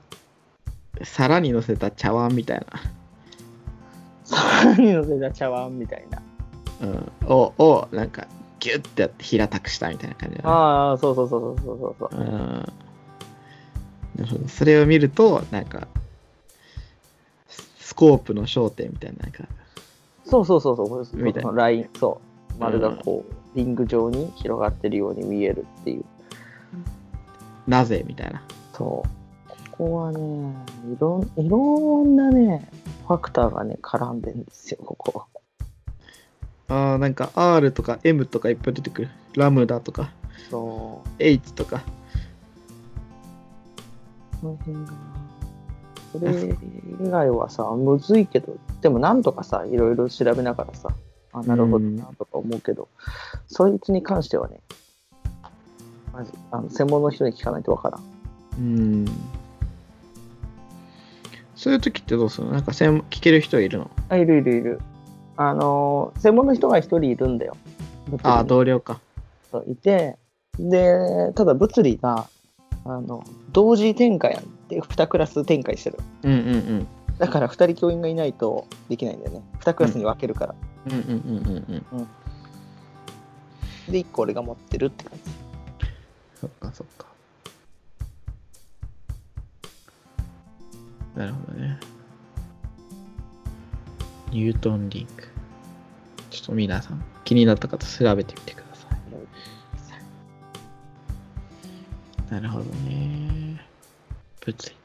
[1.03, 2.65] 皿に乗せた茶碗みたいな。
[4.73, 6.21] 皿に乗せた茶碗みたいな。
[6.81, 7.11] うん。
[7.27, 8.27] を、を、なんか、
[8.59, 10.49] ギュッてやって平たくしたみたいな感じだな。
[10.49, 12.19] ああ、そうそうそうそうそうそう。
[12.19, 12.27] うん。
[12.27, 12.65] な
[14.19, 14.47] るほど。
[14.47, 15.87] それを見ると、なんか、
[17.47, 19.45] ススコープの焦点みたいな、なんか、
[20.25, 21.07] そうそうそうそう。
[21.17, 22.19] みたいなライン、そ
[22.57, 22.59] う。
[22.59, 26.03] 丸がこう、リング状に広がってるように見えるっていう。
[27.67, 28.03] なぜ？
[28.07, 28.41] みたいな。
[28.73, 29.49] そう。
[29.49, 30.55] ここはね、
[30.91, 32.67] いろんいろんなね、
[33.07, 35.25] ファクターがね、絡んでるんですよ、ここ。
[36.67, 39.09] ああ、なんか R とか M とかいっぱい出てくる。
[39.35, 40.11] ラムダとか
[40.49, 41.83] そ H とか。
[44.41, 44.41] う。
[44.41, 45.15] この辺がな
[46.11, 46.55] それ
[47.01, 50.89] 以外はさ、むずいけど、でもなんとかさ、いろいろ調べながらさ、
[51.33, 52.87] あ、なるほどなとか思うけど、
[53.47, 54.61] そいつに関してはね、
[56.13, 58.03] マジ、あの専門の人に聞かないとわからん。
[58.57, 59.05] うん。
[61.55, 62.53] そういう時ってどうするの？
[62.53, 63.91] なんか専門聞ける人いるの？
[64.09, 64.81] あ、いるいるいる。
[65.37, 67.57] あのー、専門の人が一人いるんだよ。
[68.23, 68.99] ああ、同僚か。
[69.51, 70.17] そういて、
[70.59, 72.27] で、ただ物理が、
[72.85, 75.97] あの、同時展開やんって、2クラス展開してる。
[76.23, 76.87] うんうんうん。
[77.17, 79.41] だから2人教員がいないとできないんだよね。
[79.61, 80.55] 2クラスに分けるから。
[80.87, 81.05] うんうんうん
[81.37, 81.85] うん
[83.87, 83.91] うん。
[83.91, 85.31] で、1個俺が持ってるって感じ。
[86.41, 87.07] そっかそっか。
[91.15, 91.79] なるほどね。
[94.31, 95.27] ニュートンリンク。
[96.29, 98.87] ちょっと皆さん、気になった方調べてみてくださ
[102.29, 102.33] い。
[102.33, 103.61] なるほどね。
[104.41, 104.75] 物理。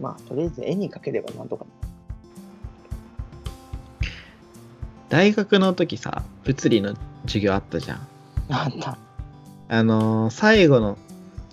[0.00, 1.64] まあ、とりあえず絵に描ければなんとか
[5.08, 6.96] 大学の時さ、物理の
[7.26, 8.06] 授業あったじゃん。
[8.48, 8.68] な。
[8.68, 8.98] なんだ。
[9.68, 10.98] あのー最後の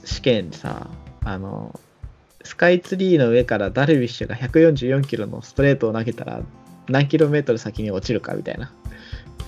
[0.04, 0.88] 試験でさ、
[1.26, 1.92] あのー
[2.44, 6.42] スカイツリーの上からダルビッシュが144キロのストレートを投げたら
[6.88, 8.72] 何キロメートル先に落ちるかみたいな。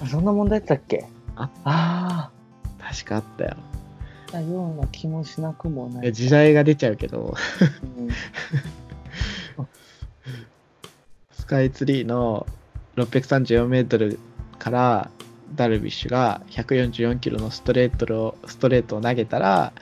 [0.09, 1.05] そんな問題だったっけ？
[1.35, 2.29] ああ
[2.79, 3.55] 確かあったよ。
[4.29, 6.13] あ、たような気もしなくもない。
[6.13, 7.35] 時代が出ちゃうけど、
[7.97, 8.09] うん。
[11.31, 12.45] スカイツリーの
[12.95, 14.19] 634メートル
[14.59, 15.09] から
[15.55, 19.73] ダルビッシュが144キロのストレートをストレートを投げたら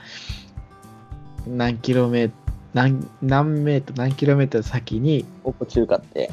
[1.48, 2.42] 何キロメートル
[2.74, 6.32] 何何メートル何キロメートル先に落ちるかって。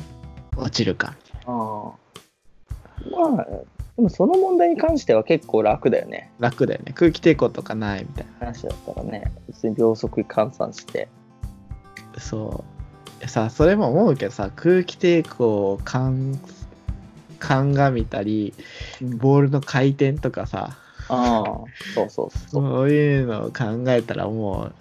[0.56, 1.14] 落ちるか
[1.46, 1.92] ああ。
[3.10, 3.46] まあ、
[3.96, 6.30] でもその問題に関しては結構楽だよね。
[6.38, 11.08] 楽だよね空気抵抗とかないみたい話だったらね、別に秒速換算して。
[12.14, 12.64] なそ
[13.22, 16.38] うさそれも思うけどさ空気抵抗を鑑
[17.92, 18.54] みたり
[19.00, 20.76] ボールの回転とかさ
[21.08, 21.44] ああ、
[21.94, 22.62] そうそうそう。
[22.62, 24.74] そういうのを考えたらもう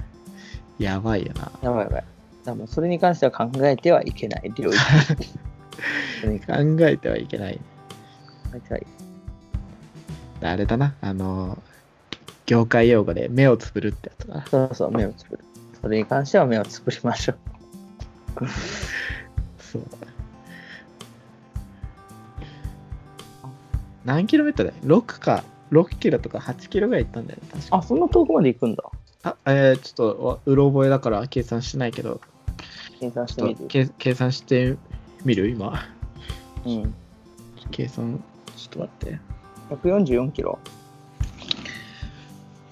[0.80, 2.04] やばいよなやばいやばい。
[2.44, 4.78] だもうそれに関しては考えてはいけない領域。
[6.22, 7.60] それに考関えてはいけない
[8.56, 8.88] えてはい
[10.42, 11.58] あれだなあの
[12.46, 15.44] 業界用語で目をつぶるってやつだなそうそう、目をつぶる。
[15.82, 17.38] それに関しては目をつぶりましょう。
[19.60, 19.84] そう
[24.06, 28.84] 何キロメートルだよ ?6 か6キロとか8キロぐらい行ったんだよね確かあ、そんな遠くまで行くんだ。
[29.28, 32.22] あえー、ちょっとわうろ覚えだから計算しないけど
[33.00, 33.66] 計算してみる？
[33.68, 34.78] 計計算して
[35.26, 35.50] みる？
[35.50, 35.84] 今
[36.66, 36.94] うん。
[37.72, 38.24] 計算
[38.56, 39.20] ちょっと待って
[39.70, 40.60] 144キロ？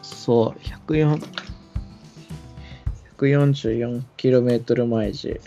[0.01, 1.21] そう104
[3.17, 5.39] 144キロメートル毎時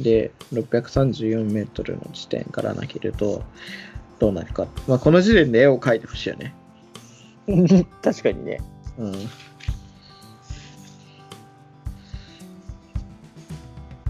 [0.00, 3.42] で634メートルの地点から投げると
[4.18, 6.54] どうなるか、まあ、この時点で絵を描いてほしいよね
[8.02, 8.60] 確かにね。
[8.98, 9.14] うん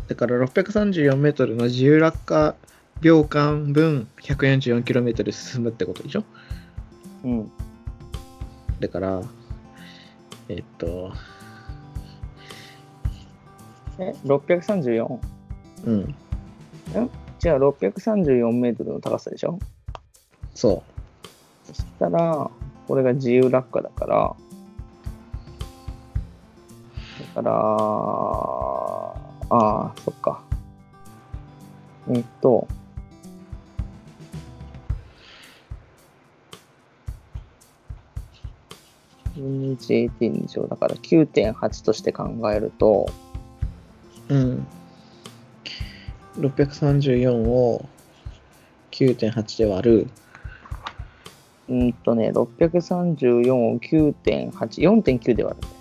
[0.08, 2.54] だから634メートルの自由落下
[3.00, 6.24] 秒間分144キロメートル進むってことでしょ？
[7.24, 7.52] うん。
[8.80, 9.22] だから、
[10.48, 11.12] えっと、
[13.98, 15.18] え、634?
[15.84, 16.14] うん、
[17.38, 19.58] じゃあ634メートルの高さでしょ？
[20.54, 20.82] そ
[21.64, 22.50] そしたら、
[22.86, 24.34] これが自由落下だから、
[27.34, 29.07] だから、
[29.50, 30.42] ああ、そっか。
[32.10, 32.66] えっと、
[39.38, 43.08] 分の 1AT 以上だから9.8として考えると、
[44.28, 44.34] う。
[44.34, 44.66] うん。
[46.38, 47.88] 634を
[48.90, 50.08] 9.8で割る。
[51.68, 55.77] うんとね、634を9.8、4.9で割るんだよ。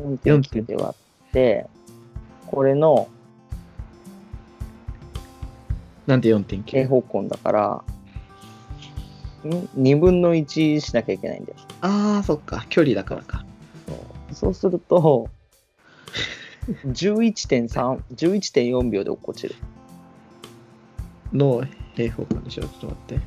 [0.00, 0.94] 4.9で割
[1.28, 1.66] って、
[2.46, 3.08] これの
[6.06, 6.88] なんで平 4.9?
[6.88, 7.84] 方根だから、
[9.44, 11.58] ん？2分の1しなきゃいけないんだよ。
[11.82, 12.66] ああ、そっか。
[12.68, 13.44] 距離だからか。
[14.32, 15.28] そうすると、
[16.86, 19.54] 11.3、11.4秒で落っこちる。
[21.32, 22.62] の平方根でしょ？
[22.62, 23.20] ちょっと待って。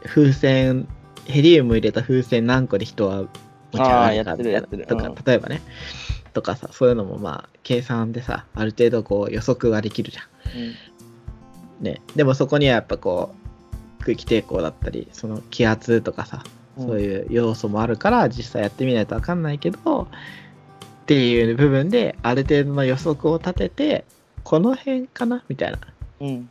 [0.05, 0.87] 風船、
[1.26, 3.29] ヘリウム入れた風船何個で人は持
[3.72, 5.14] ち上がるとか、うん。
[5.24, 5.62] 例えばね、
[6.33, 10.24] とかさ、そういうのもまあ、計算でさ、ある程度こう予測ができるじゃん。
[11.81, 13.35] ね、でもそこにはやっぱこ
[14.01, 16.43] う空気抵抗だったりその気圧とかさ
[16.76, 20.07] そういう要素もあるから実際やってみないと分かんないけどっ
[21.07, 24.05] ていう部分である程度の予測を立てて
[24.45, 25.79] この辺かなみたいな。
[25.79, 25.81] っ
[26.20, 26.49] うん。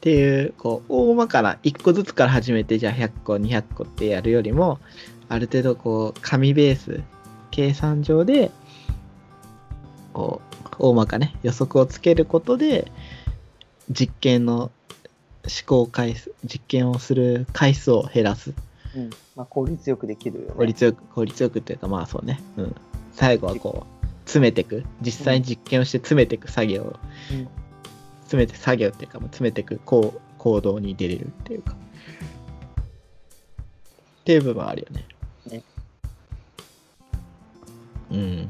[0.00, 4.80] ていうこう大まかな1個ずつから始めてじゃあ100個200個ってやるよりも
[5.28, 7.02] ある程度こう紙ベース
[7.52, 8.50] 計算上で
[10.12, 12.90] こう大まかね予測をつけることで
[13.90, 14.70] 実験の
[15.46, 18.52] 試行回数実験をする回数を減らす。
[18.94, 19.10] うん。
[19.34, 20.54] まあ、効率よくできるよね。
[20.56, 22.76] 効率よく効率よくっていうかまあそうね、うん、
[23.12, 24.84] 最後はこう詰めていく。
[25.00, 26.82] 実際に実験をして詰めていく作業。
[26.82, 26.96] を、
[27.32, 27.48] うん。
[28.22, 31.72] 詰めて作業っていうか詰めていくこう行動に出れるっていうか。
[31.72, 31.74] っ
[34.24, 35.04] ていう部分はあるよね。
[35.50, 35.62] ね。
[38.10, 38.48] うん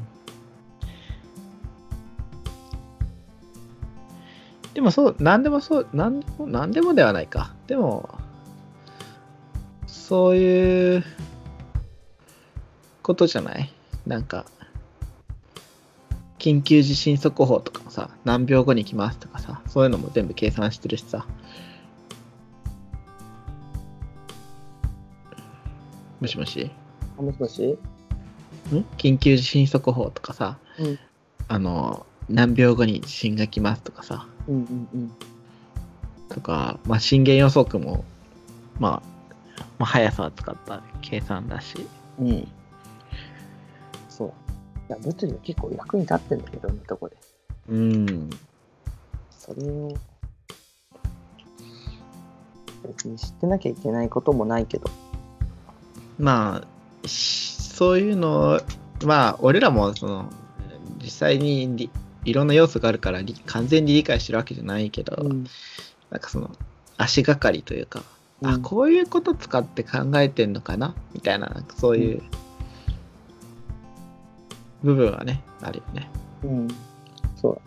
[4.73, 7.53] でもそう何でもそう何でも何でもではないか。
[7.67, 8.09] でも
[9.87, 11.03] そういう
[13.01, 13.71] ことじゃない？
[14.07, 14.45] なんか
[16.39, 21.25] 緊急地震速報とかもさ何秒後に来ますとかさそういうのも全部計算してるしさ。
[26.19, 26.71] もしもし？
[27.17, 27.63] あもしもし？
[27.65, 27.77] ん？
[28.97, 30.99] 緊急地震速報とかさ、うん。
[31.49, 35.11] あの何秒後に地震が来ますとかさうんうんうん。
[36.29, 38.03] とか、まあ、震源予測も、
[38.79, 39.01] ま
[39.59, 41.75] あ、まあ、速さを使った計算だし
[42.19, 42.47] うん。
[44.09, 44.27] そう。
[44.27, 44.31] い
[44.89, 47.17] や、物理は結構役に立ってんだけど、いろんなとこで。
[47.69, 48.29] うん
[49.29, 49.93] それを
[52.87, 54.89] 別に知ってなきゃいけないこともないけど。
[56.19, 56.61] ま
[57.03, 58.61] あ、しそういうの、
[59.05, 60.29] まあ、俺らもその
[61.01, 61.89] 実際にり
[62.25, 65.45] いろんな要素があるからり完全に理解してるわけじゃないけど、うん
[66.09, 66.51] なんかその
[66.95, 68.03] 足がかりというか、
[68.43, 70.93] あうんこういうこと使って考えてんのかな？
[71.13, 72.21] みたいなそういう
[74.83, 76.07] 部分はねあるよね
[76.43, 76.67] うん。
[77.35, 77.61] そう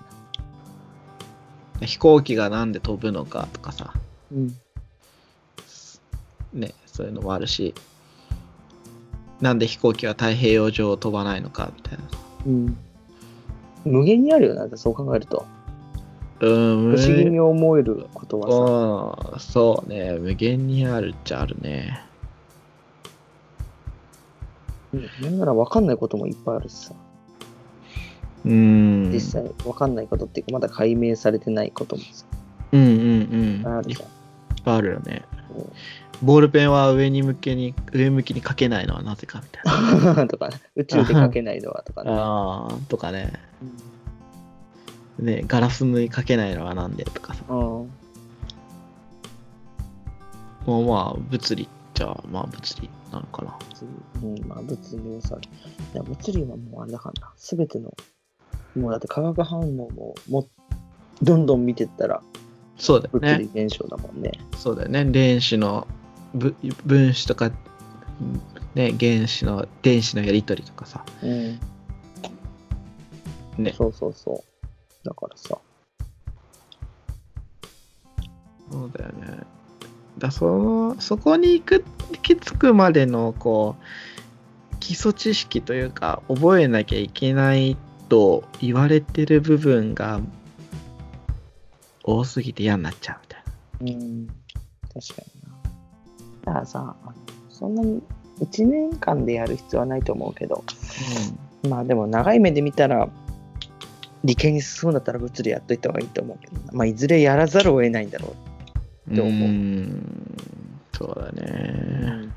[1.81, 1.87] だ。
[1.87, 3.95] 飛行機がなんで飛ぶのかとかさ
[4.33, 4.57] うん。
[6.53, 7.75] ねそういうのもあるし
[9.41, 12.05] なんで飛行機は太平洋上を飛ばないのかみたいな
[12.47, 12.79] うん。
[13.87, 15.47] 無限にあるよな、そう考えると。
[16.41, 19.33] うん不思議に思えることはさ。
[19.33, 22.05] うんそうね無限にあるっちゃあるね
[24.93, 26.95] うんなんなら分かんないこともいっぱいあるしさ。
[28.45, 32.27] うん実際分かんないことっていうか、まだ解明されてないこともさ。
[32.73, 33.01] うんうんうん
[33.61, 34.09] いっあるじゃん。
[34.63, 35.23] ぱいあるよね
[35.57, 35.67] うん
[36.23, 40.27] ボールペンは上に向けに上向きに書けないのはなぜかみたいな。
[40.29, 42.11] とかね、宇宙で書けないのはとかね。
[42.15, 43.33] ああとかね。
[45.19, 47.45] ねガラスに書けないのはなんでとかさ。
[47.49, 47.57] うん。
[47.57, 47.89] も
[50.67, 53.59] うまあ物理じゃあまあ物理なのかな。
[54.23, 57.95] うん、まあ物理はさ、いや物理はもうあれだからな、すべての、
[58.75, 60.49] もうだって化学反応もも
[61.23, 62.23] どんどん見てったら
[62.79, 64.33] そうだよ物ね理現象だもんね。
[64.57, 65.05] そうだよね。
[65.05, 66.06] 電子のぶ
[66.37, 67.51] 分子とか
[68.75, 71.59] ね原子の電子のやり取りとかさうん。
[73.59, 74.45] ねそうそうそ
[75.05, 75.07] う。
[75.07, 75.59] だからさ。
[78.71, 79.39] そうだよね。
[80.19, 87.77] だそのそこに行く行き着くまでのこう基礎知識というか覚えなきゃいけない
[88.09, 90.21] と言われてる部分が
[92.03, 94.01] 多すぎて嫌になっちゃうみたいな。
[94.01, 94.27] うん。
[94.95, 95.36] 確かにな。
[96.47, 96.97] だからさ、
[97.51, 98.01] そんなに
[98.41, 100.65] 1年間でやる必要はないと思うけど、
[101.69, 103.09] まあでも長い目で見たら、
[104.25, 108.35] 理系に進むんだったら物理やっといた方がいいと思うけどな、まあいずれやらざるを得ないんだろ
[109.13, 109.33] って思う？
[109.33, 110.37] うん
[110.93, 111.35] そうだう。
[111.35, 112.29] ね。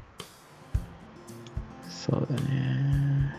[1.87, 3.35] そうだね。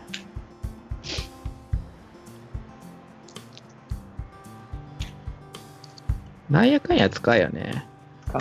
[6.49, 7.85] なんやかんや使うよね。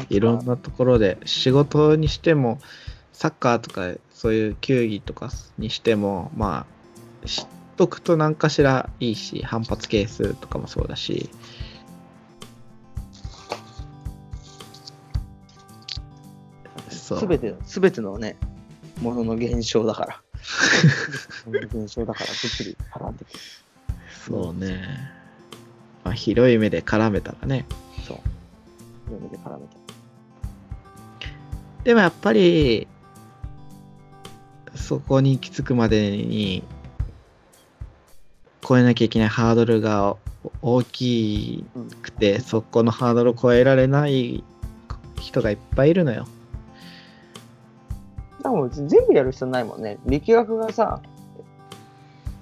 [0.09, 2.59] いろんなところで仕事にしても
[3.13, 6.67] サッカーとかそういう球技とかにしてもま
[7.25, 11.31] あ知っとくと何かしらいいし反発係数とかもそうだし
[17.11, 18.37] そうすべて、すべてのね、
[19.01, 20.23] ものの現象だから。
[21.51, 23.39] 現象だから物理絡んでくる。
[24.29, 25.11] そうね、
[26.05, 27.67] まあ、広い目で絡めたらね
[28.07, 28.17] そう。
[29.09, 29.80] そういう意味で絡めて。
[31.85, 32.87] でもやっぱり
[34.75, 36.63] そこに行き着くまでに
[38.67, 40.17] 超えなきゃいけないハードルが
[40.63, 41.65] 大き
[42.03, 44.45] くてそこのハードルを超えられない
[45.21, 46.27] 人がいっぱいいるのよ。
[48.43, 49.99] でも全部やる必要ないもんね。
[50.07, 51.03] 力学がさ、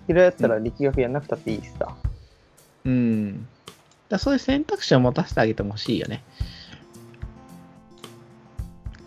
[0.09, 1.97] 嫌いだったら力学やんなくたっていいしさ。
[2.85, 3.47] うん。
[4.09, 6.23] だそういう選択肢を持たせてあげても欲しいよね。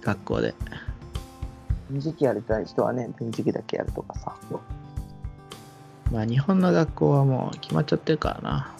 [0.01, 0.53] 学校で。
[1.89, 4.35] 二次期やりたい人はね、二次期だけやるとかさ。
[6.11, 8.73] まあ日本の学校はもう決まっちゃってるからな。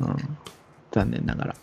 [0.00, 0.16] うん。
[0.90, 1.54] 残念ながら。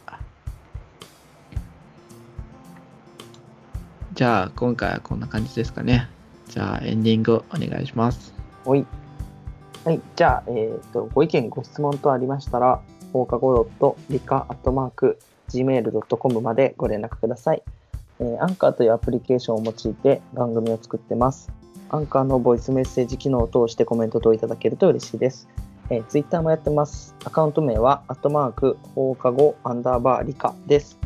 [4.14, 6.10] じゃあ今回はこんな感じですかね。
[6.50, 8.34] じゃあエンディングお願いします。
[8.66, 8.84] おい。
[9.86, 10.02] はい。
[10.16, 12.82] じゃあ、えっ、と、ご意見、ご質問とありましたら、
[13.14, 13.68] 放課後
[14.10, 15.20] 理科アットマーク
[15.50, 17.64] gmail.com までご連絡ください。
[18.20, 21.50] えーアンカーというアプリケーションを用いて番組を作ってます。
[21.90, 25.48] アンカーのボイスメッセージ機能を通してコメント等いただけると嬉しいです。
[25.90, 27.16] えー、ツイッターもやってます。
[27.24, 31.00] アカウント名は、アットマーク放課後アンダーバー理科です。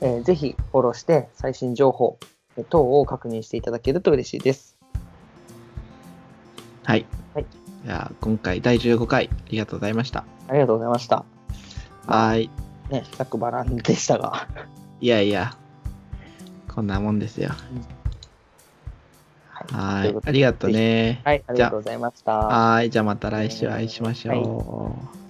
[0.00, 2.18] えーぜひフォローして最新情報
[2.56, 4.76] えー等を確認していただけると嬉しいです。
[6.84, 7.06] はい。
[7.34, 7.46] はい。
[7.84, 10.24] じゃあ今回第15回ありがとうございました。
[10.48, 11.24] ありがとうございました。
[12.06, 12.61] はい。
[12.92, 14.46] ね、ざっくばらんでしたが。
[15.00, 15.56] いやいや、
[16.72, 17.50] こんなもんですよ。
[20.10, 21.22] うことでありがとうね。
[21.24, 22.32] はい、ありがとうございました。
[22.32, 22.90] はい。
[22.90, 25.21] じゃあまた来週お会いしましょう。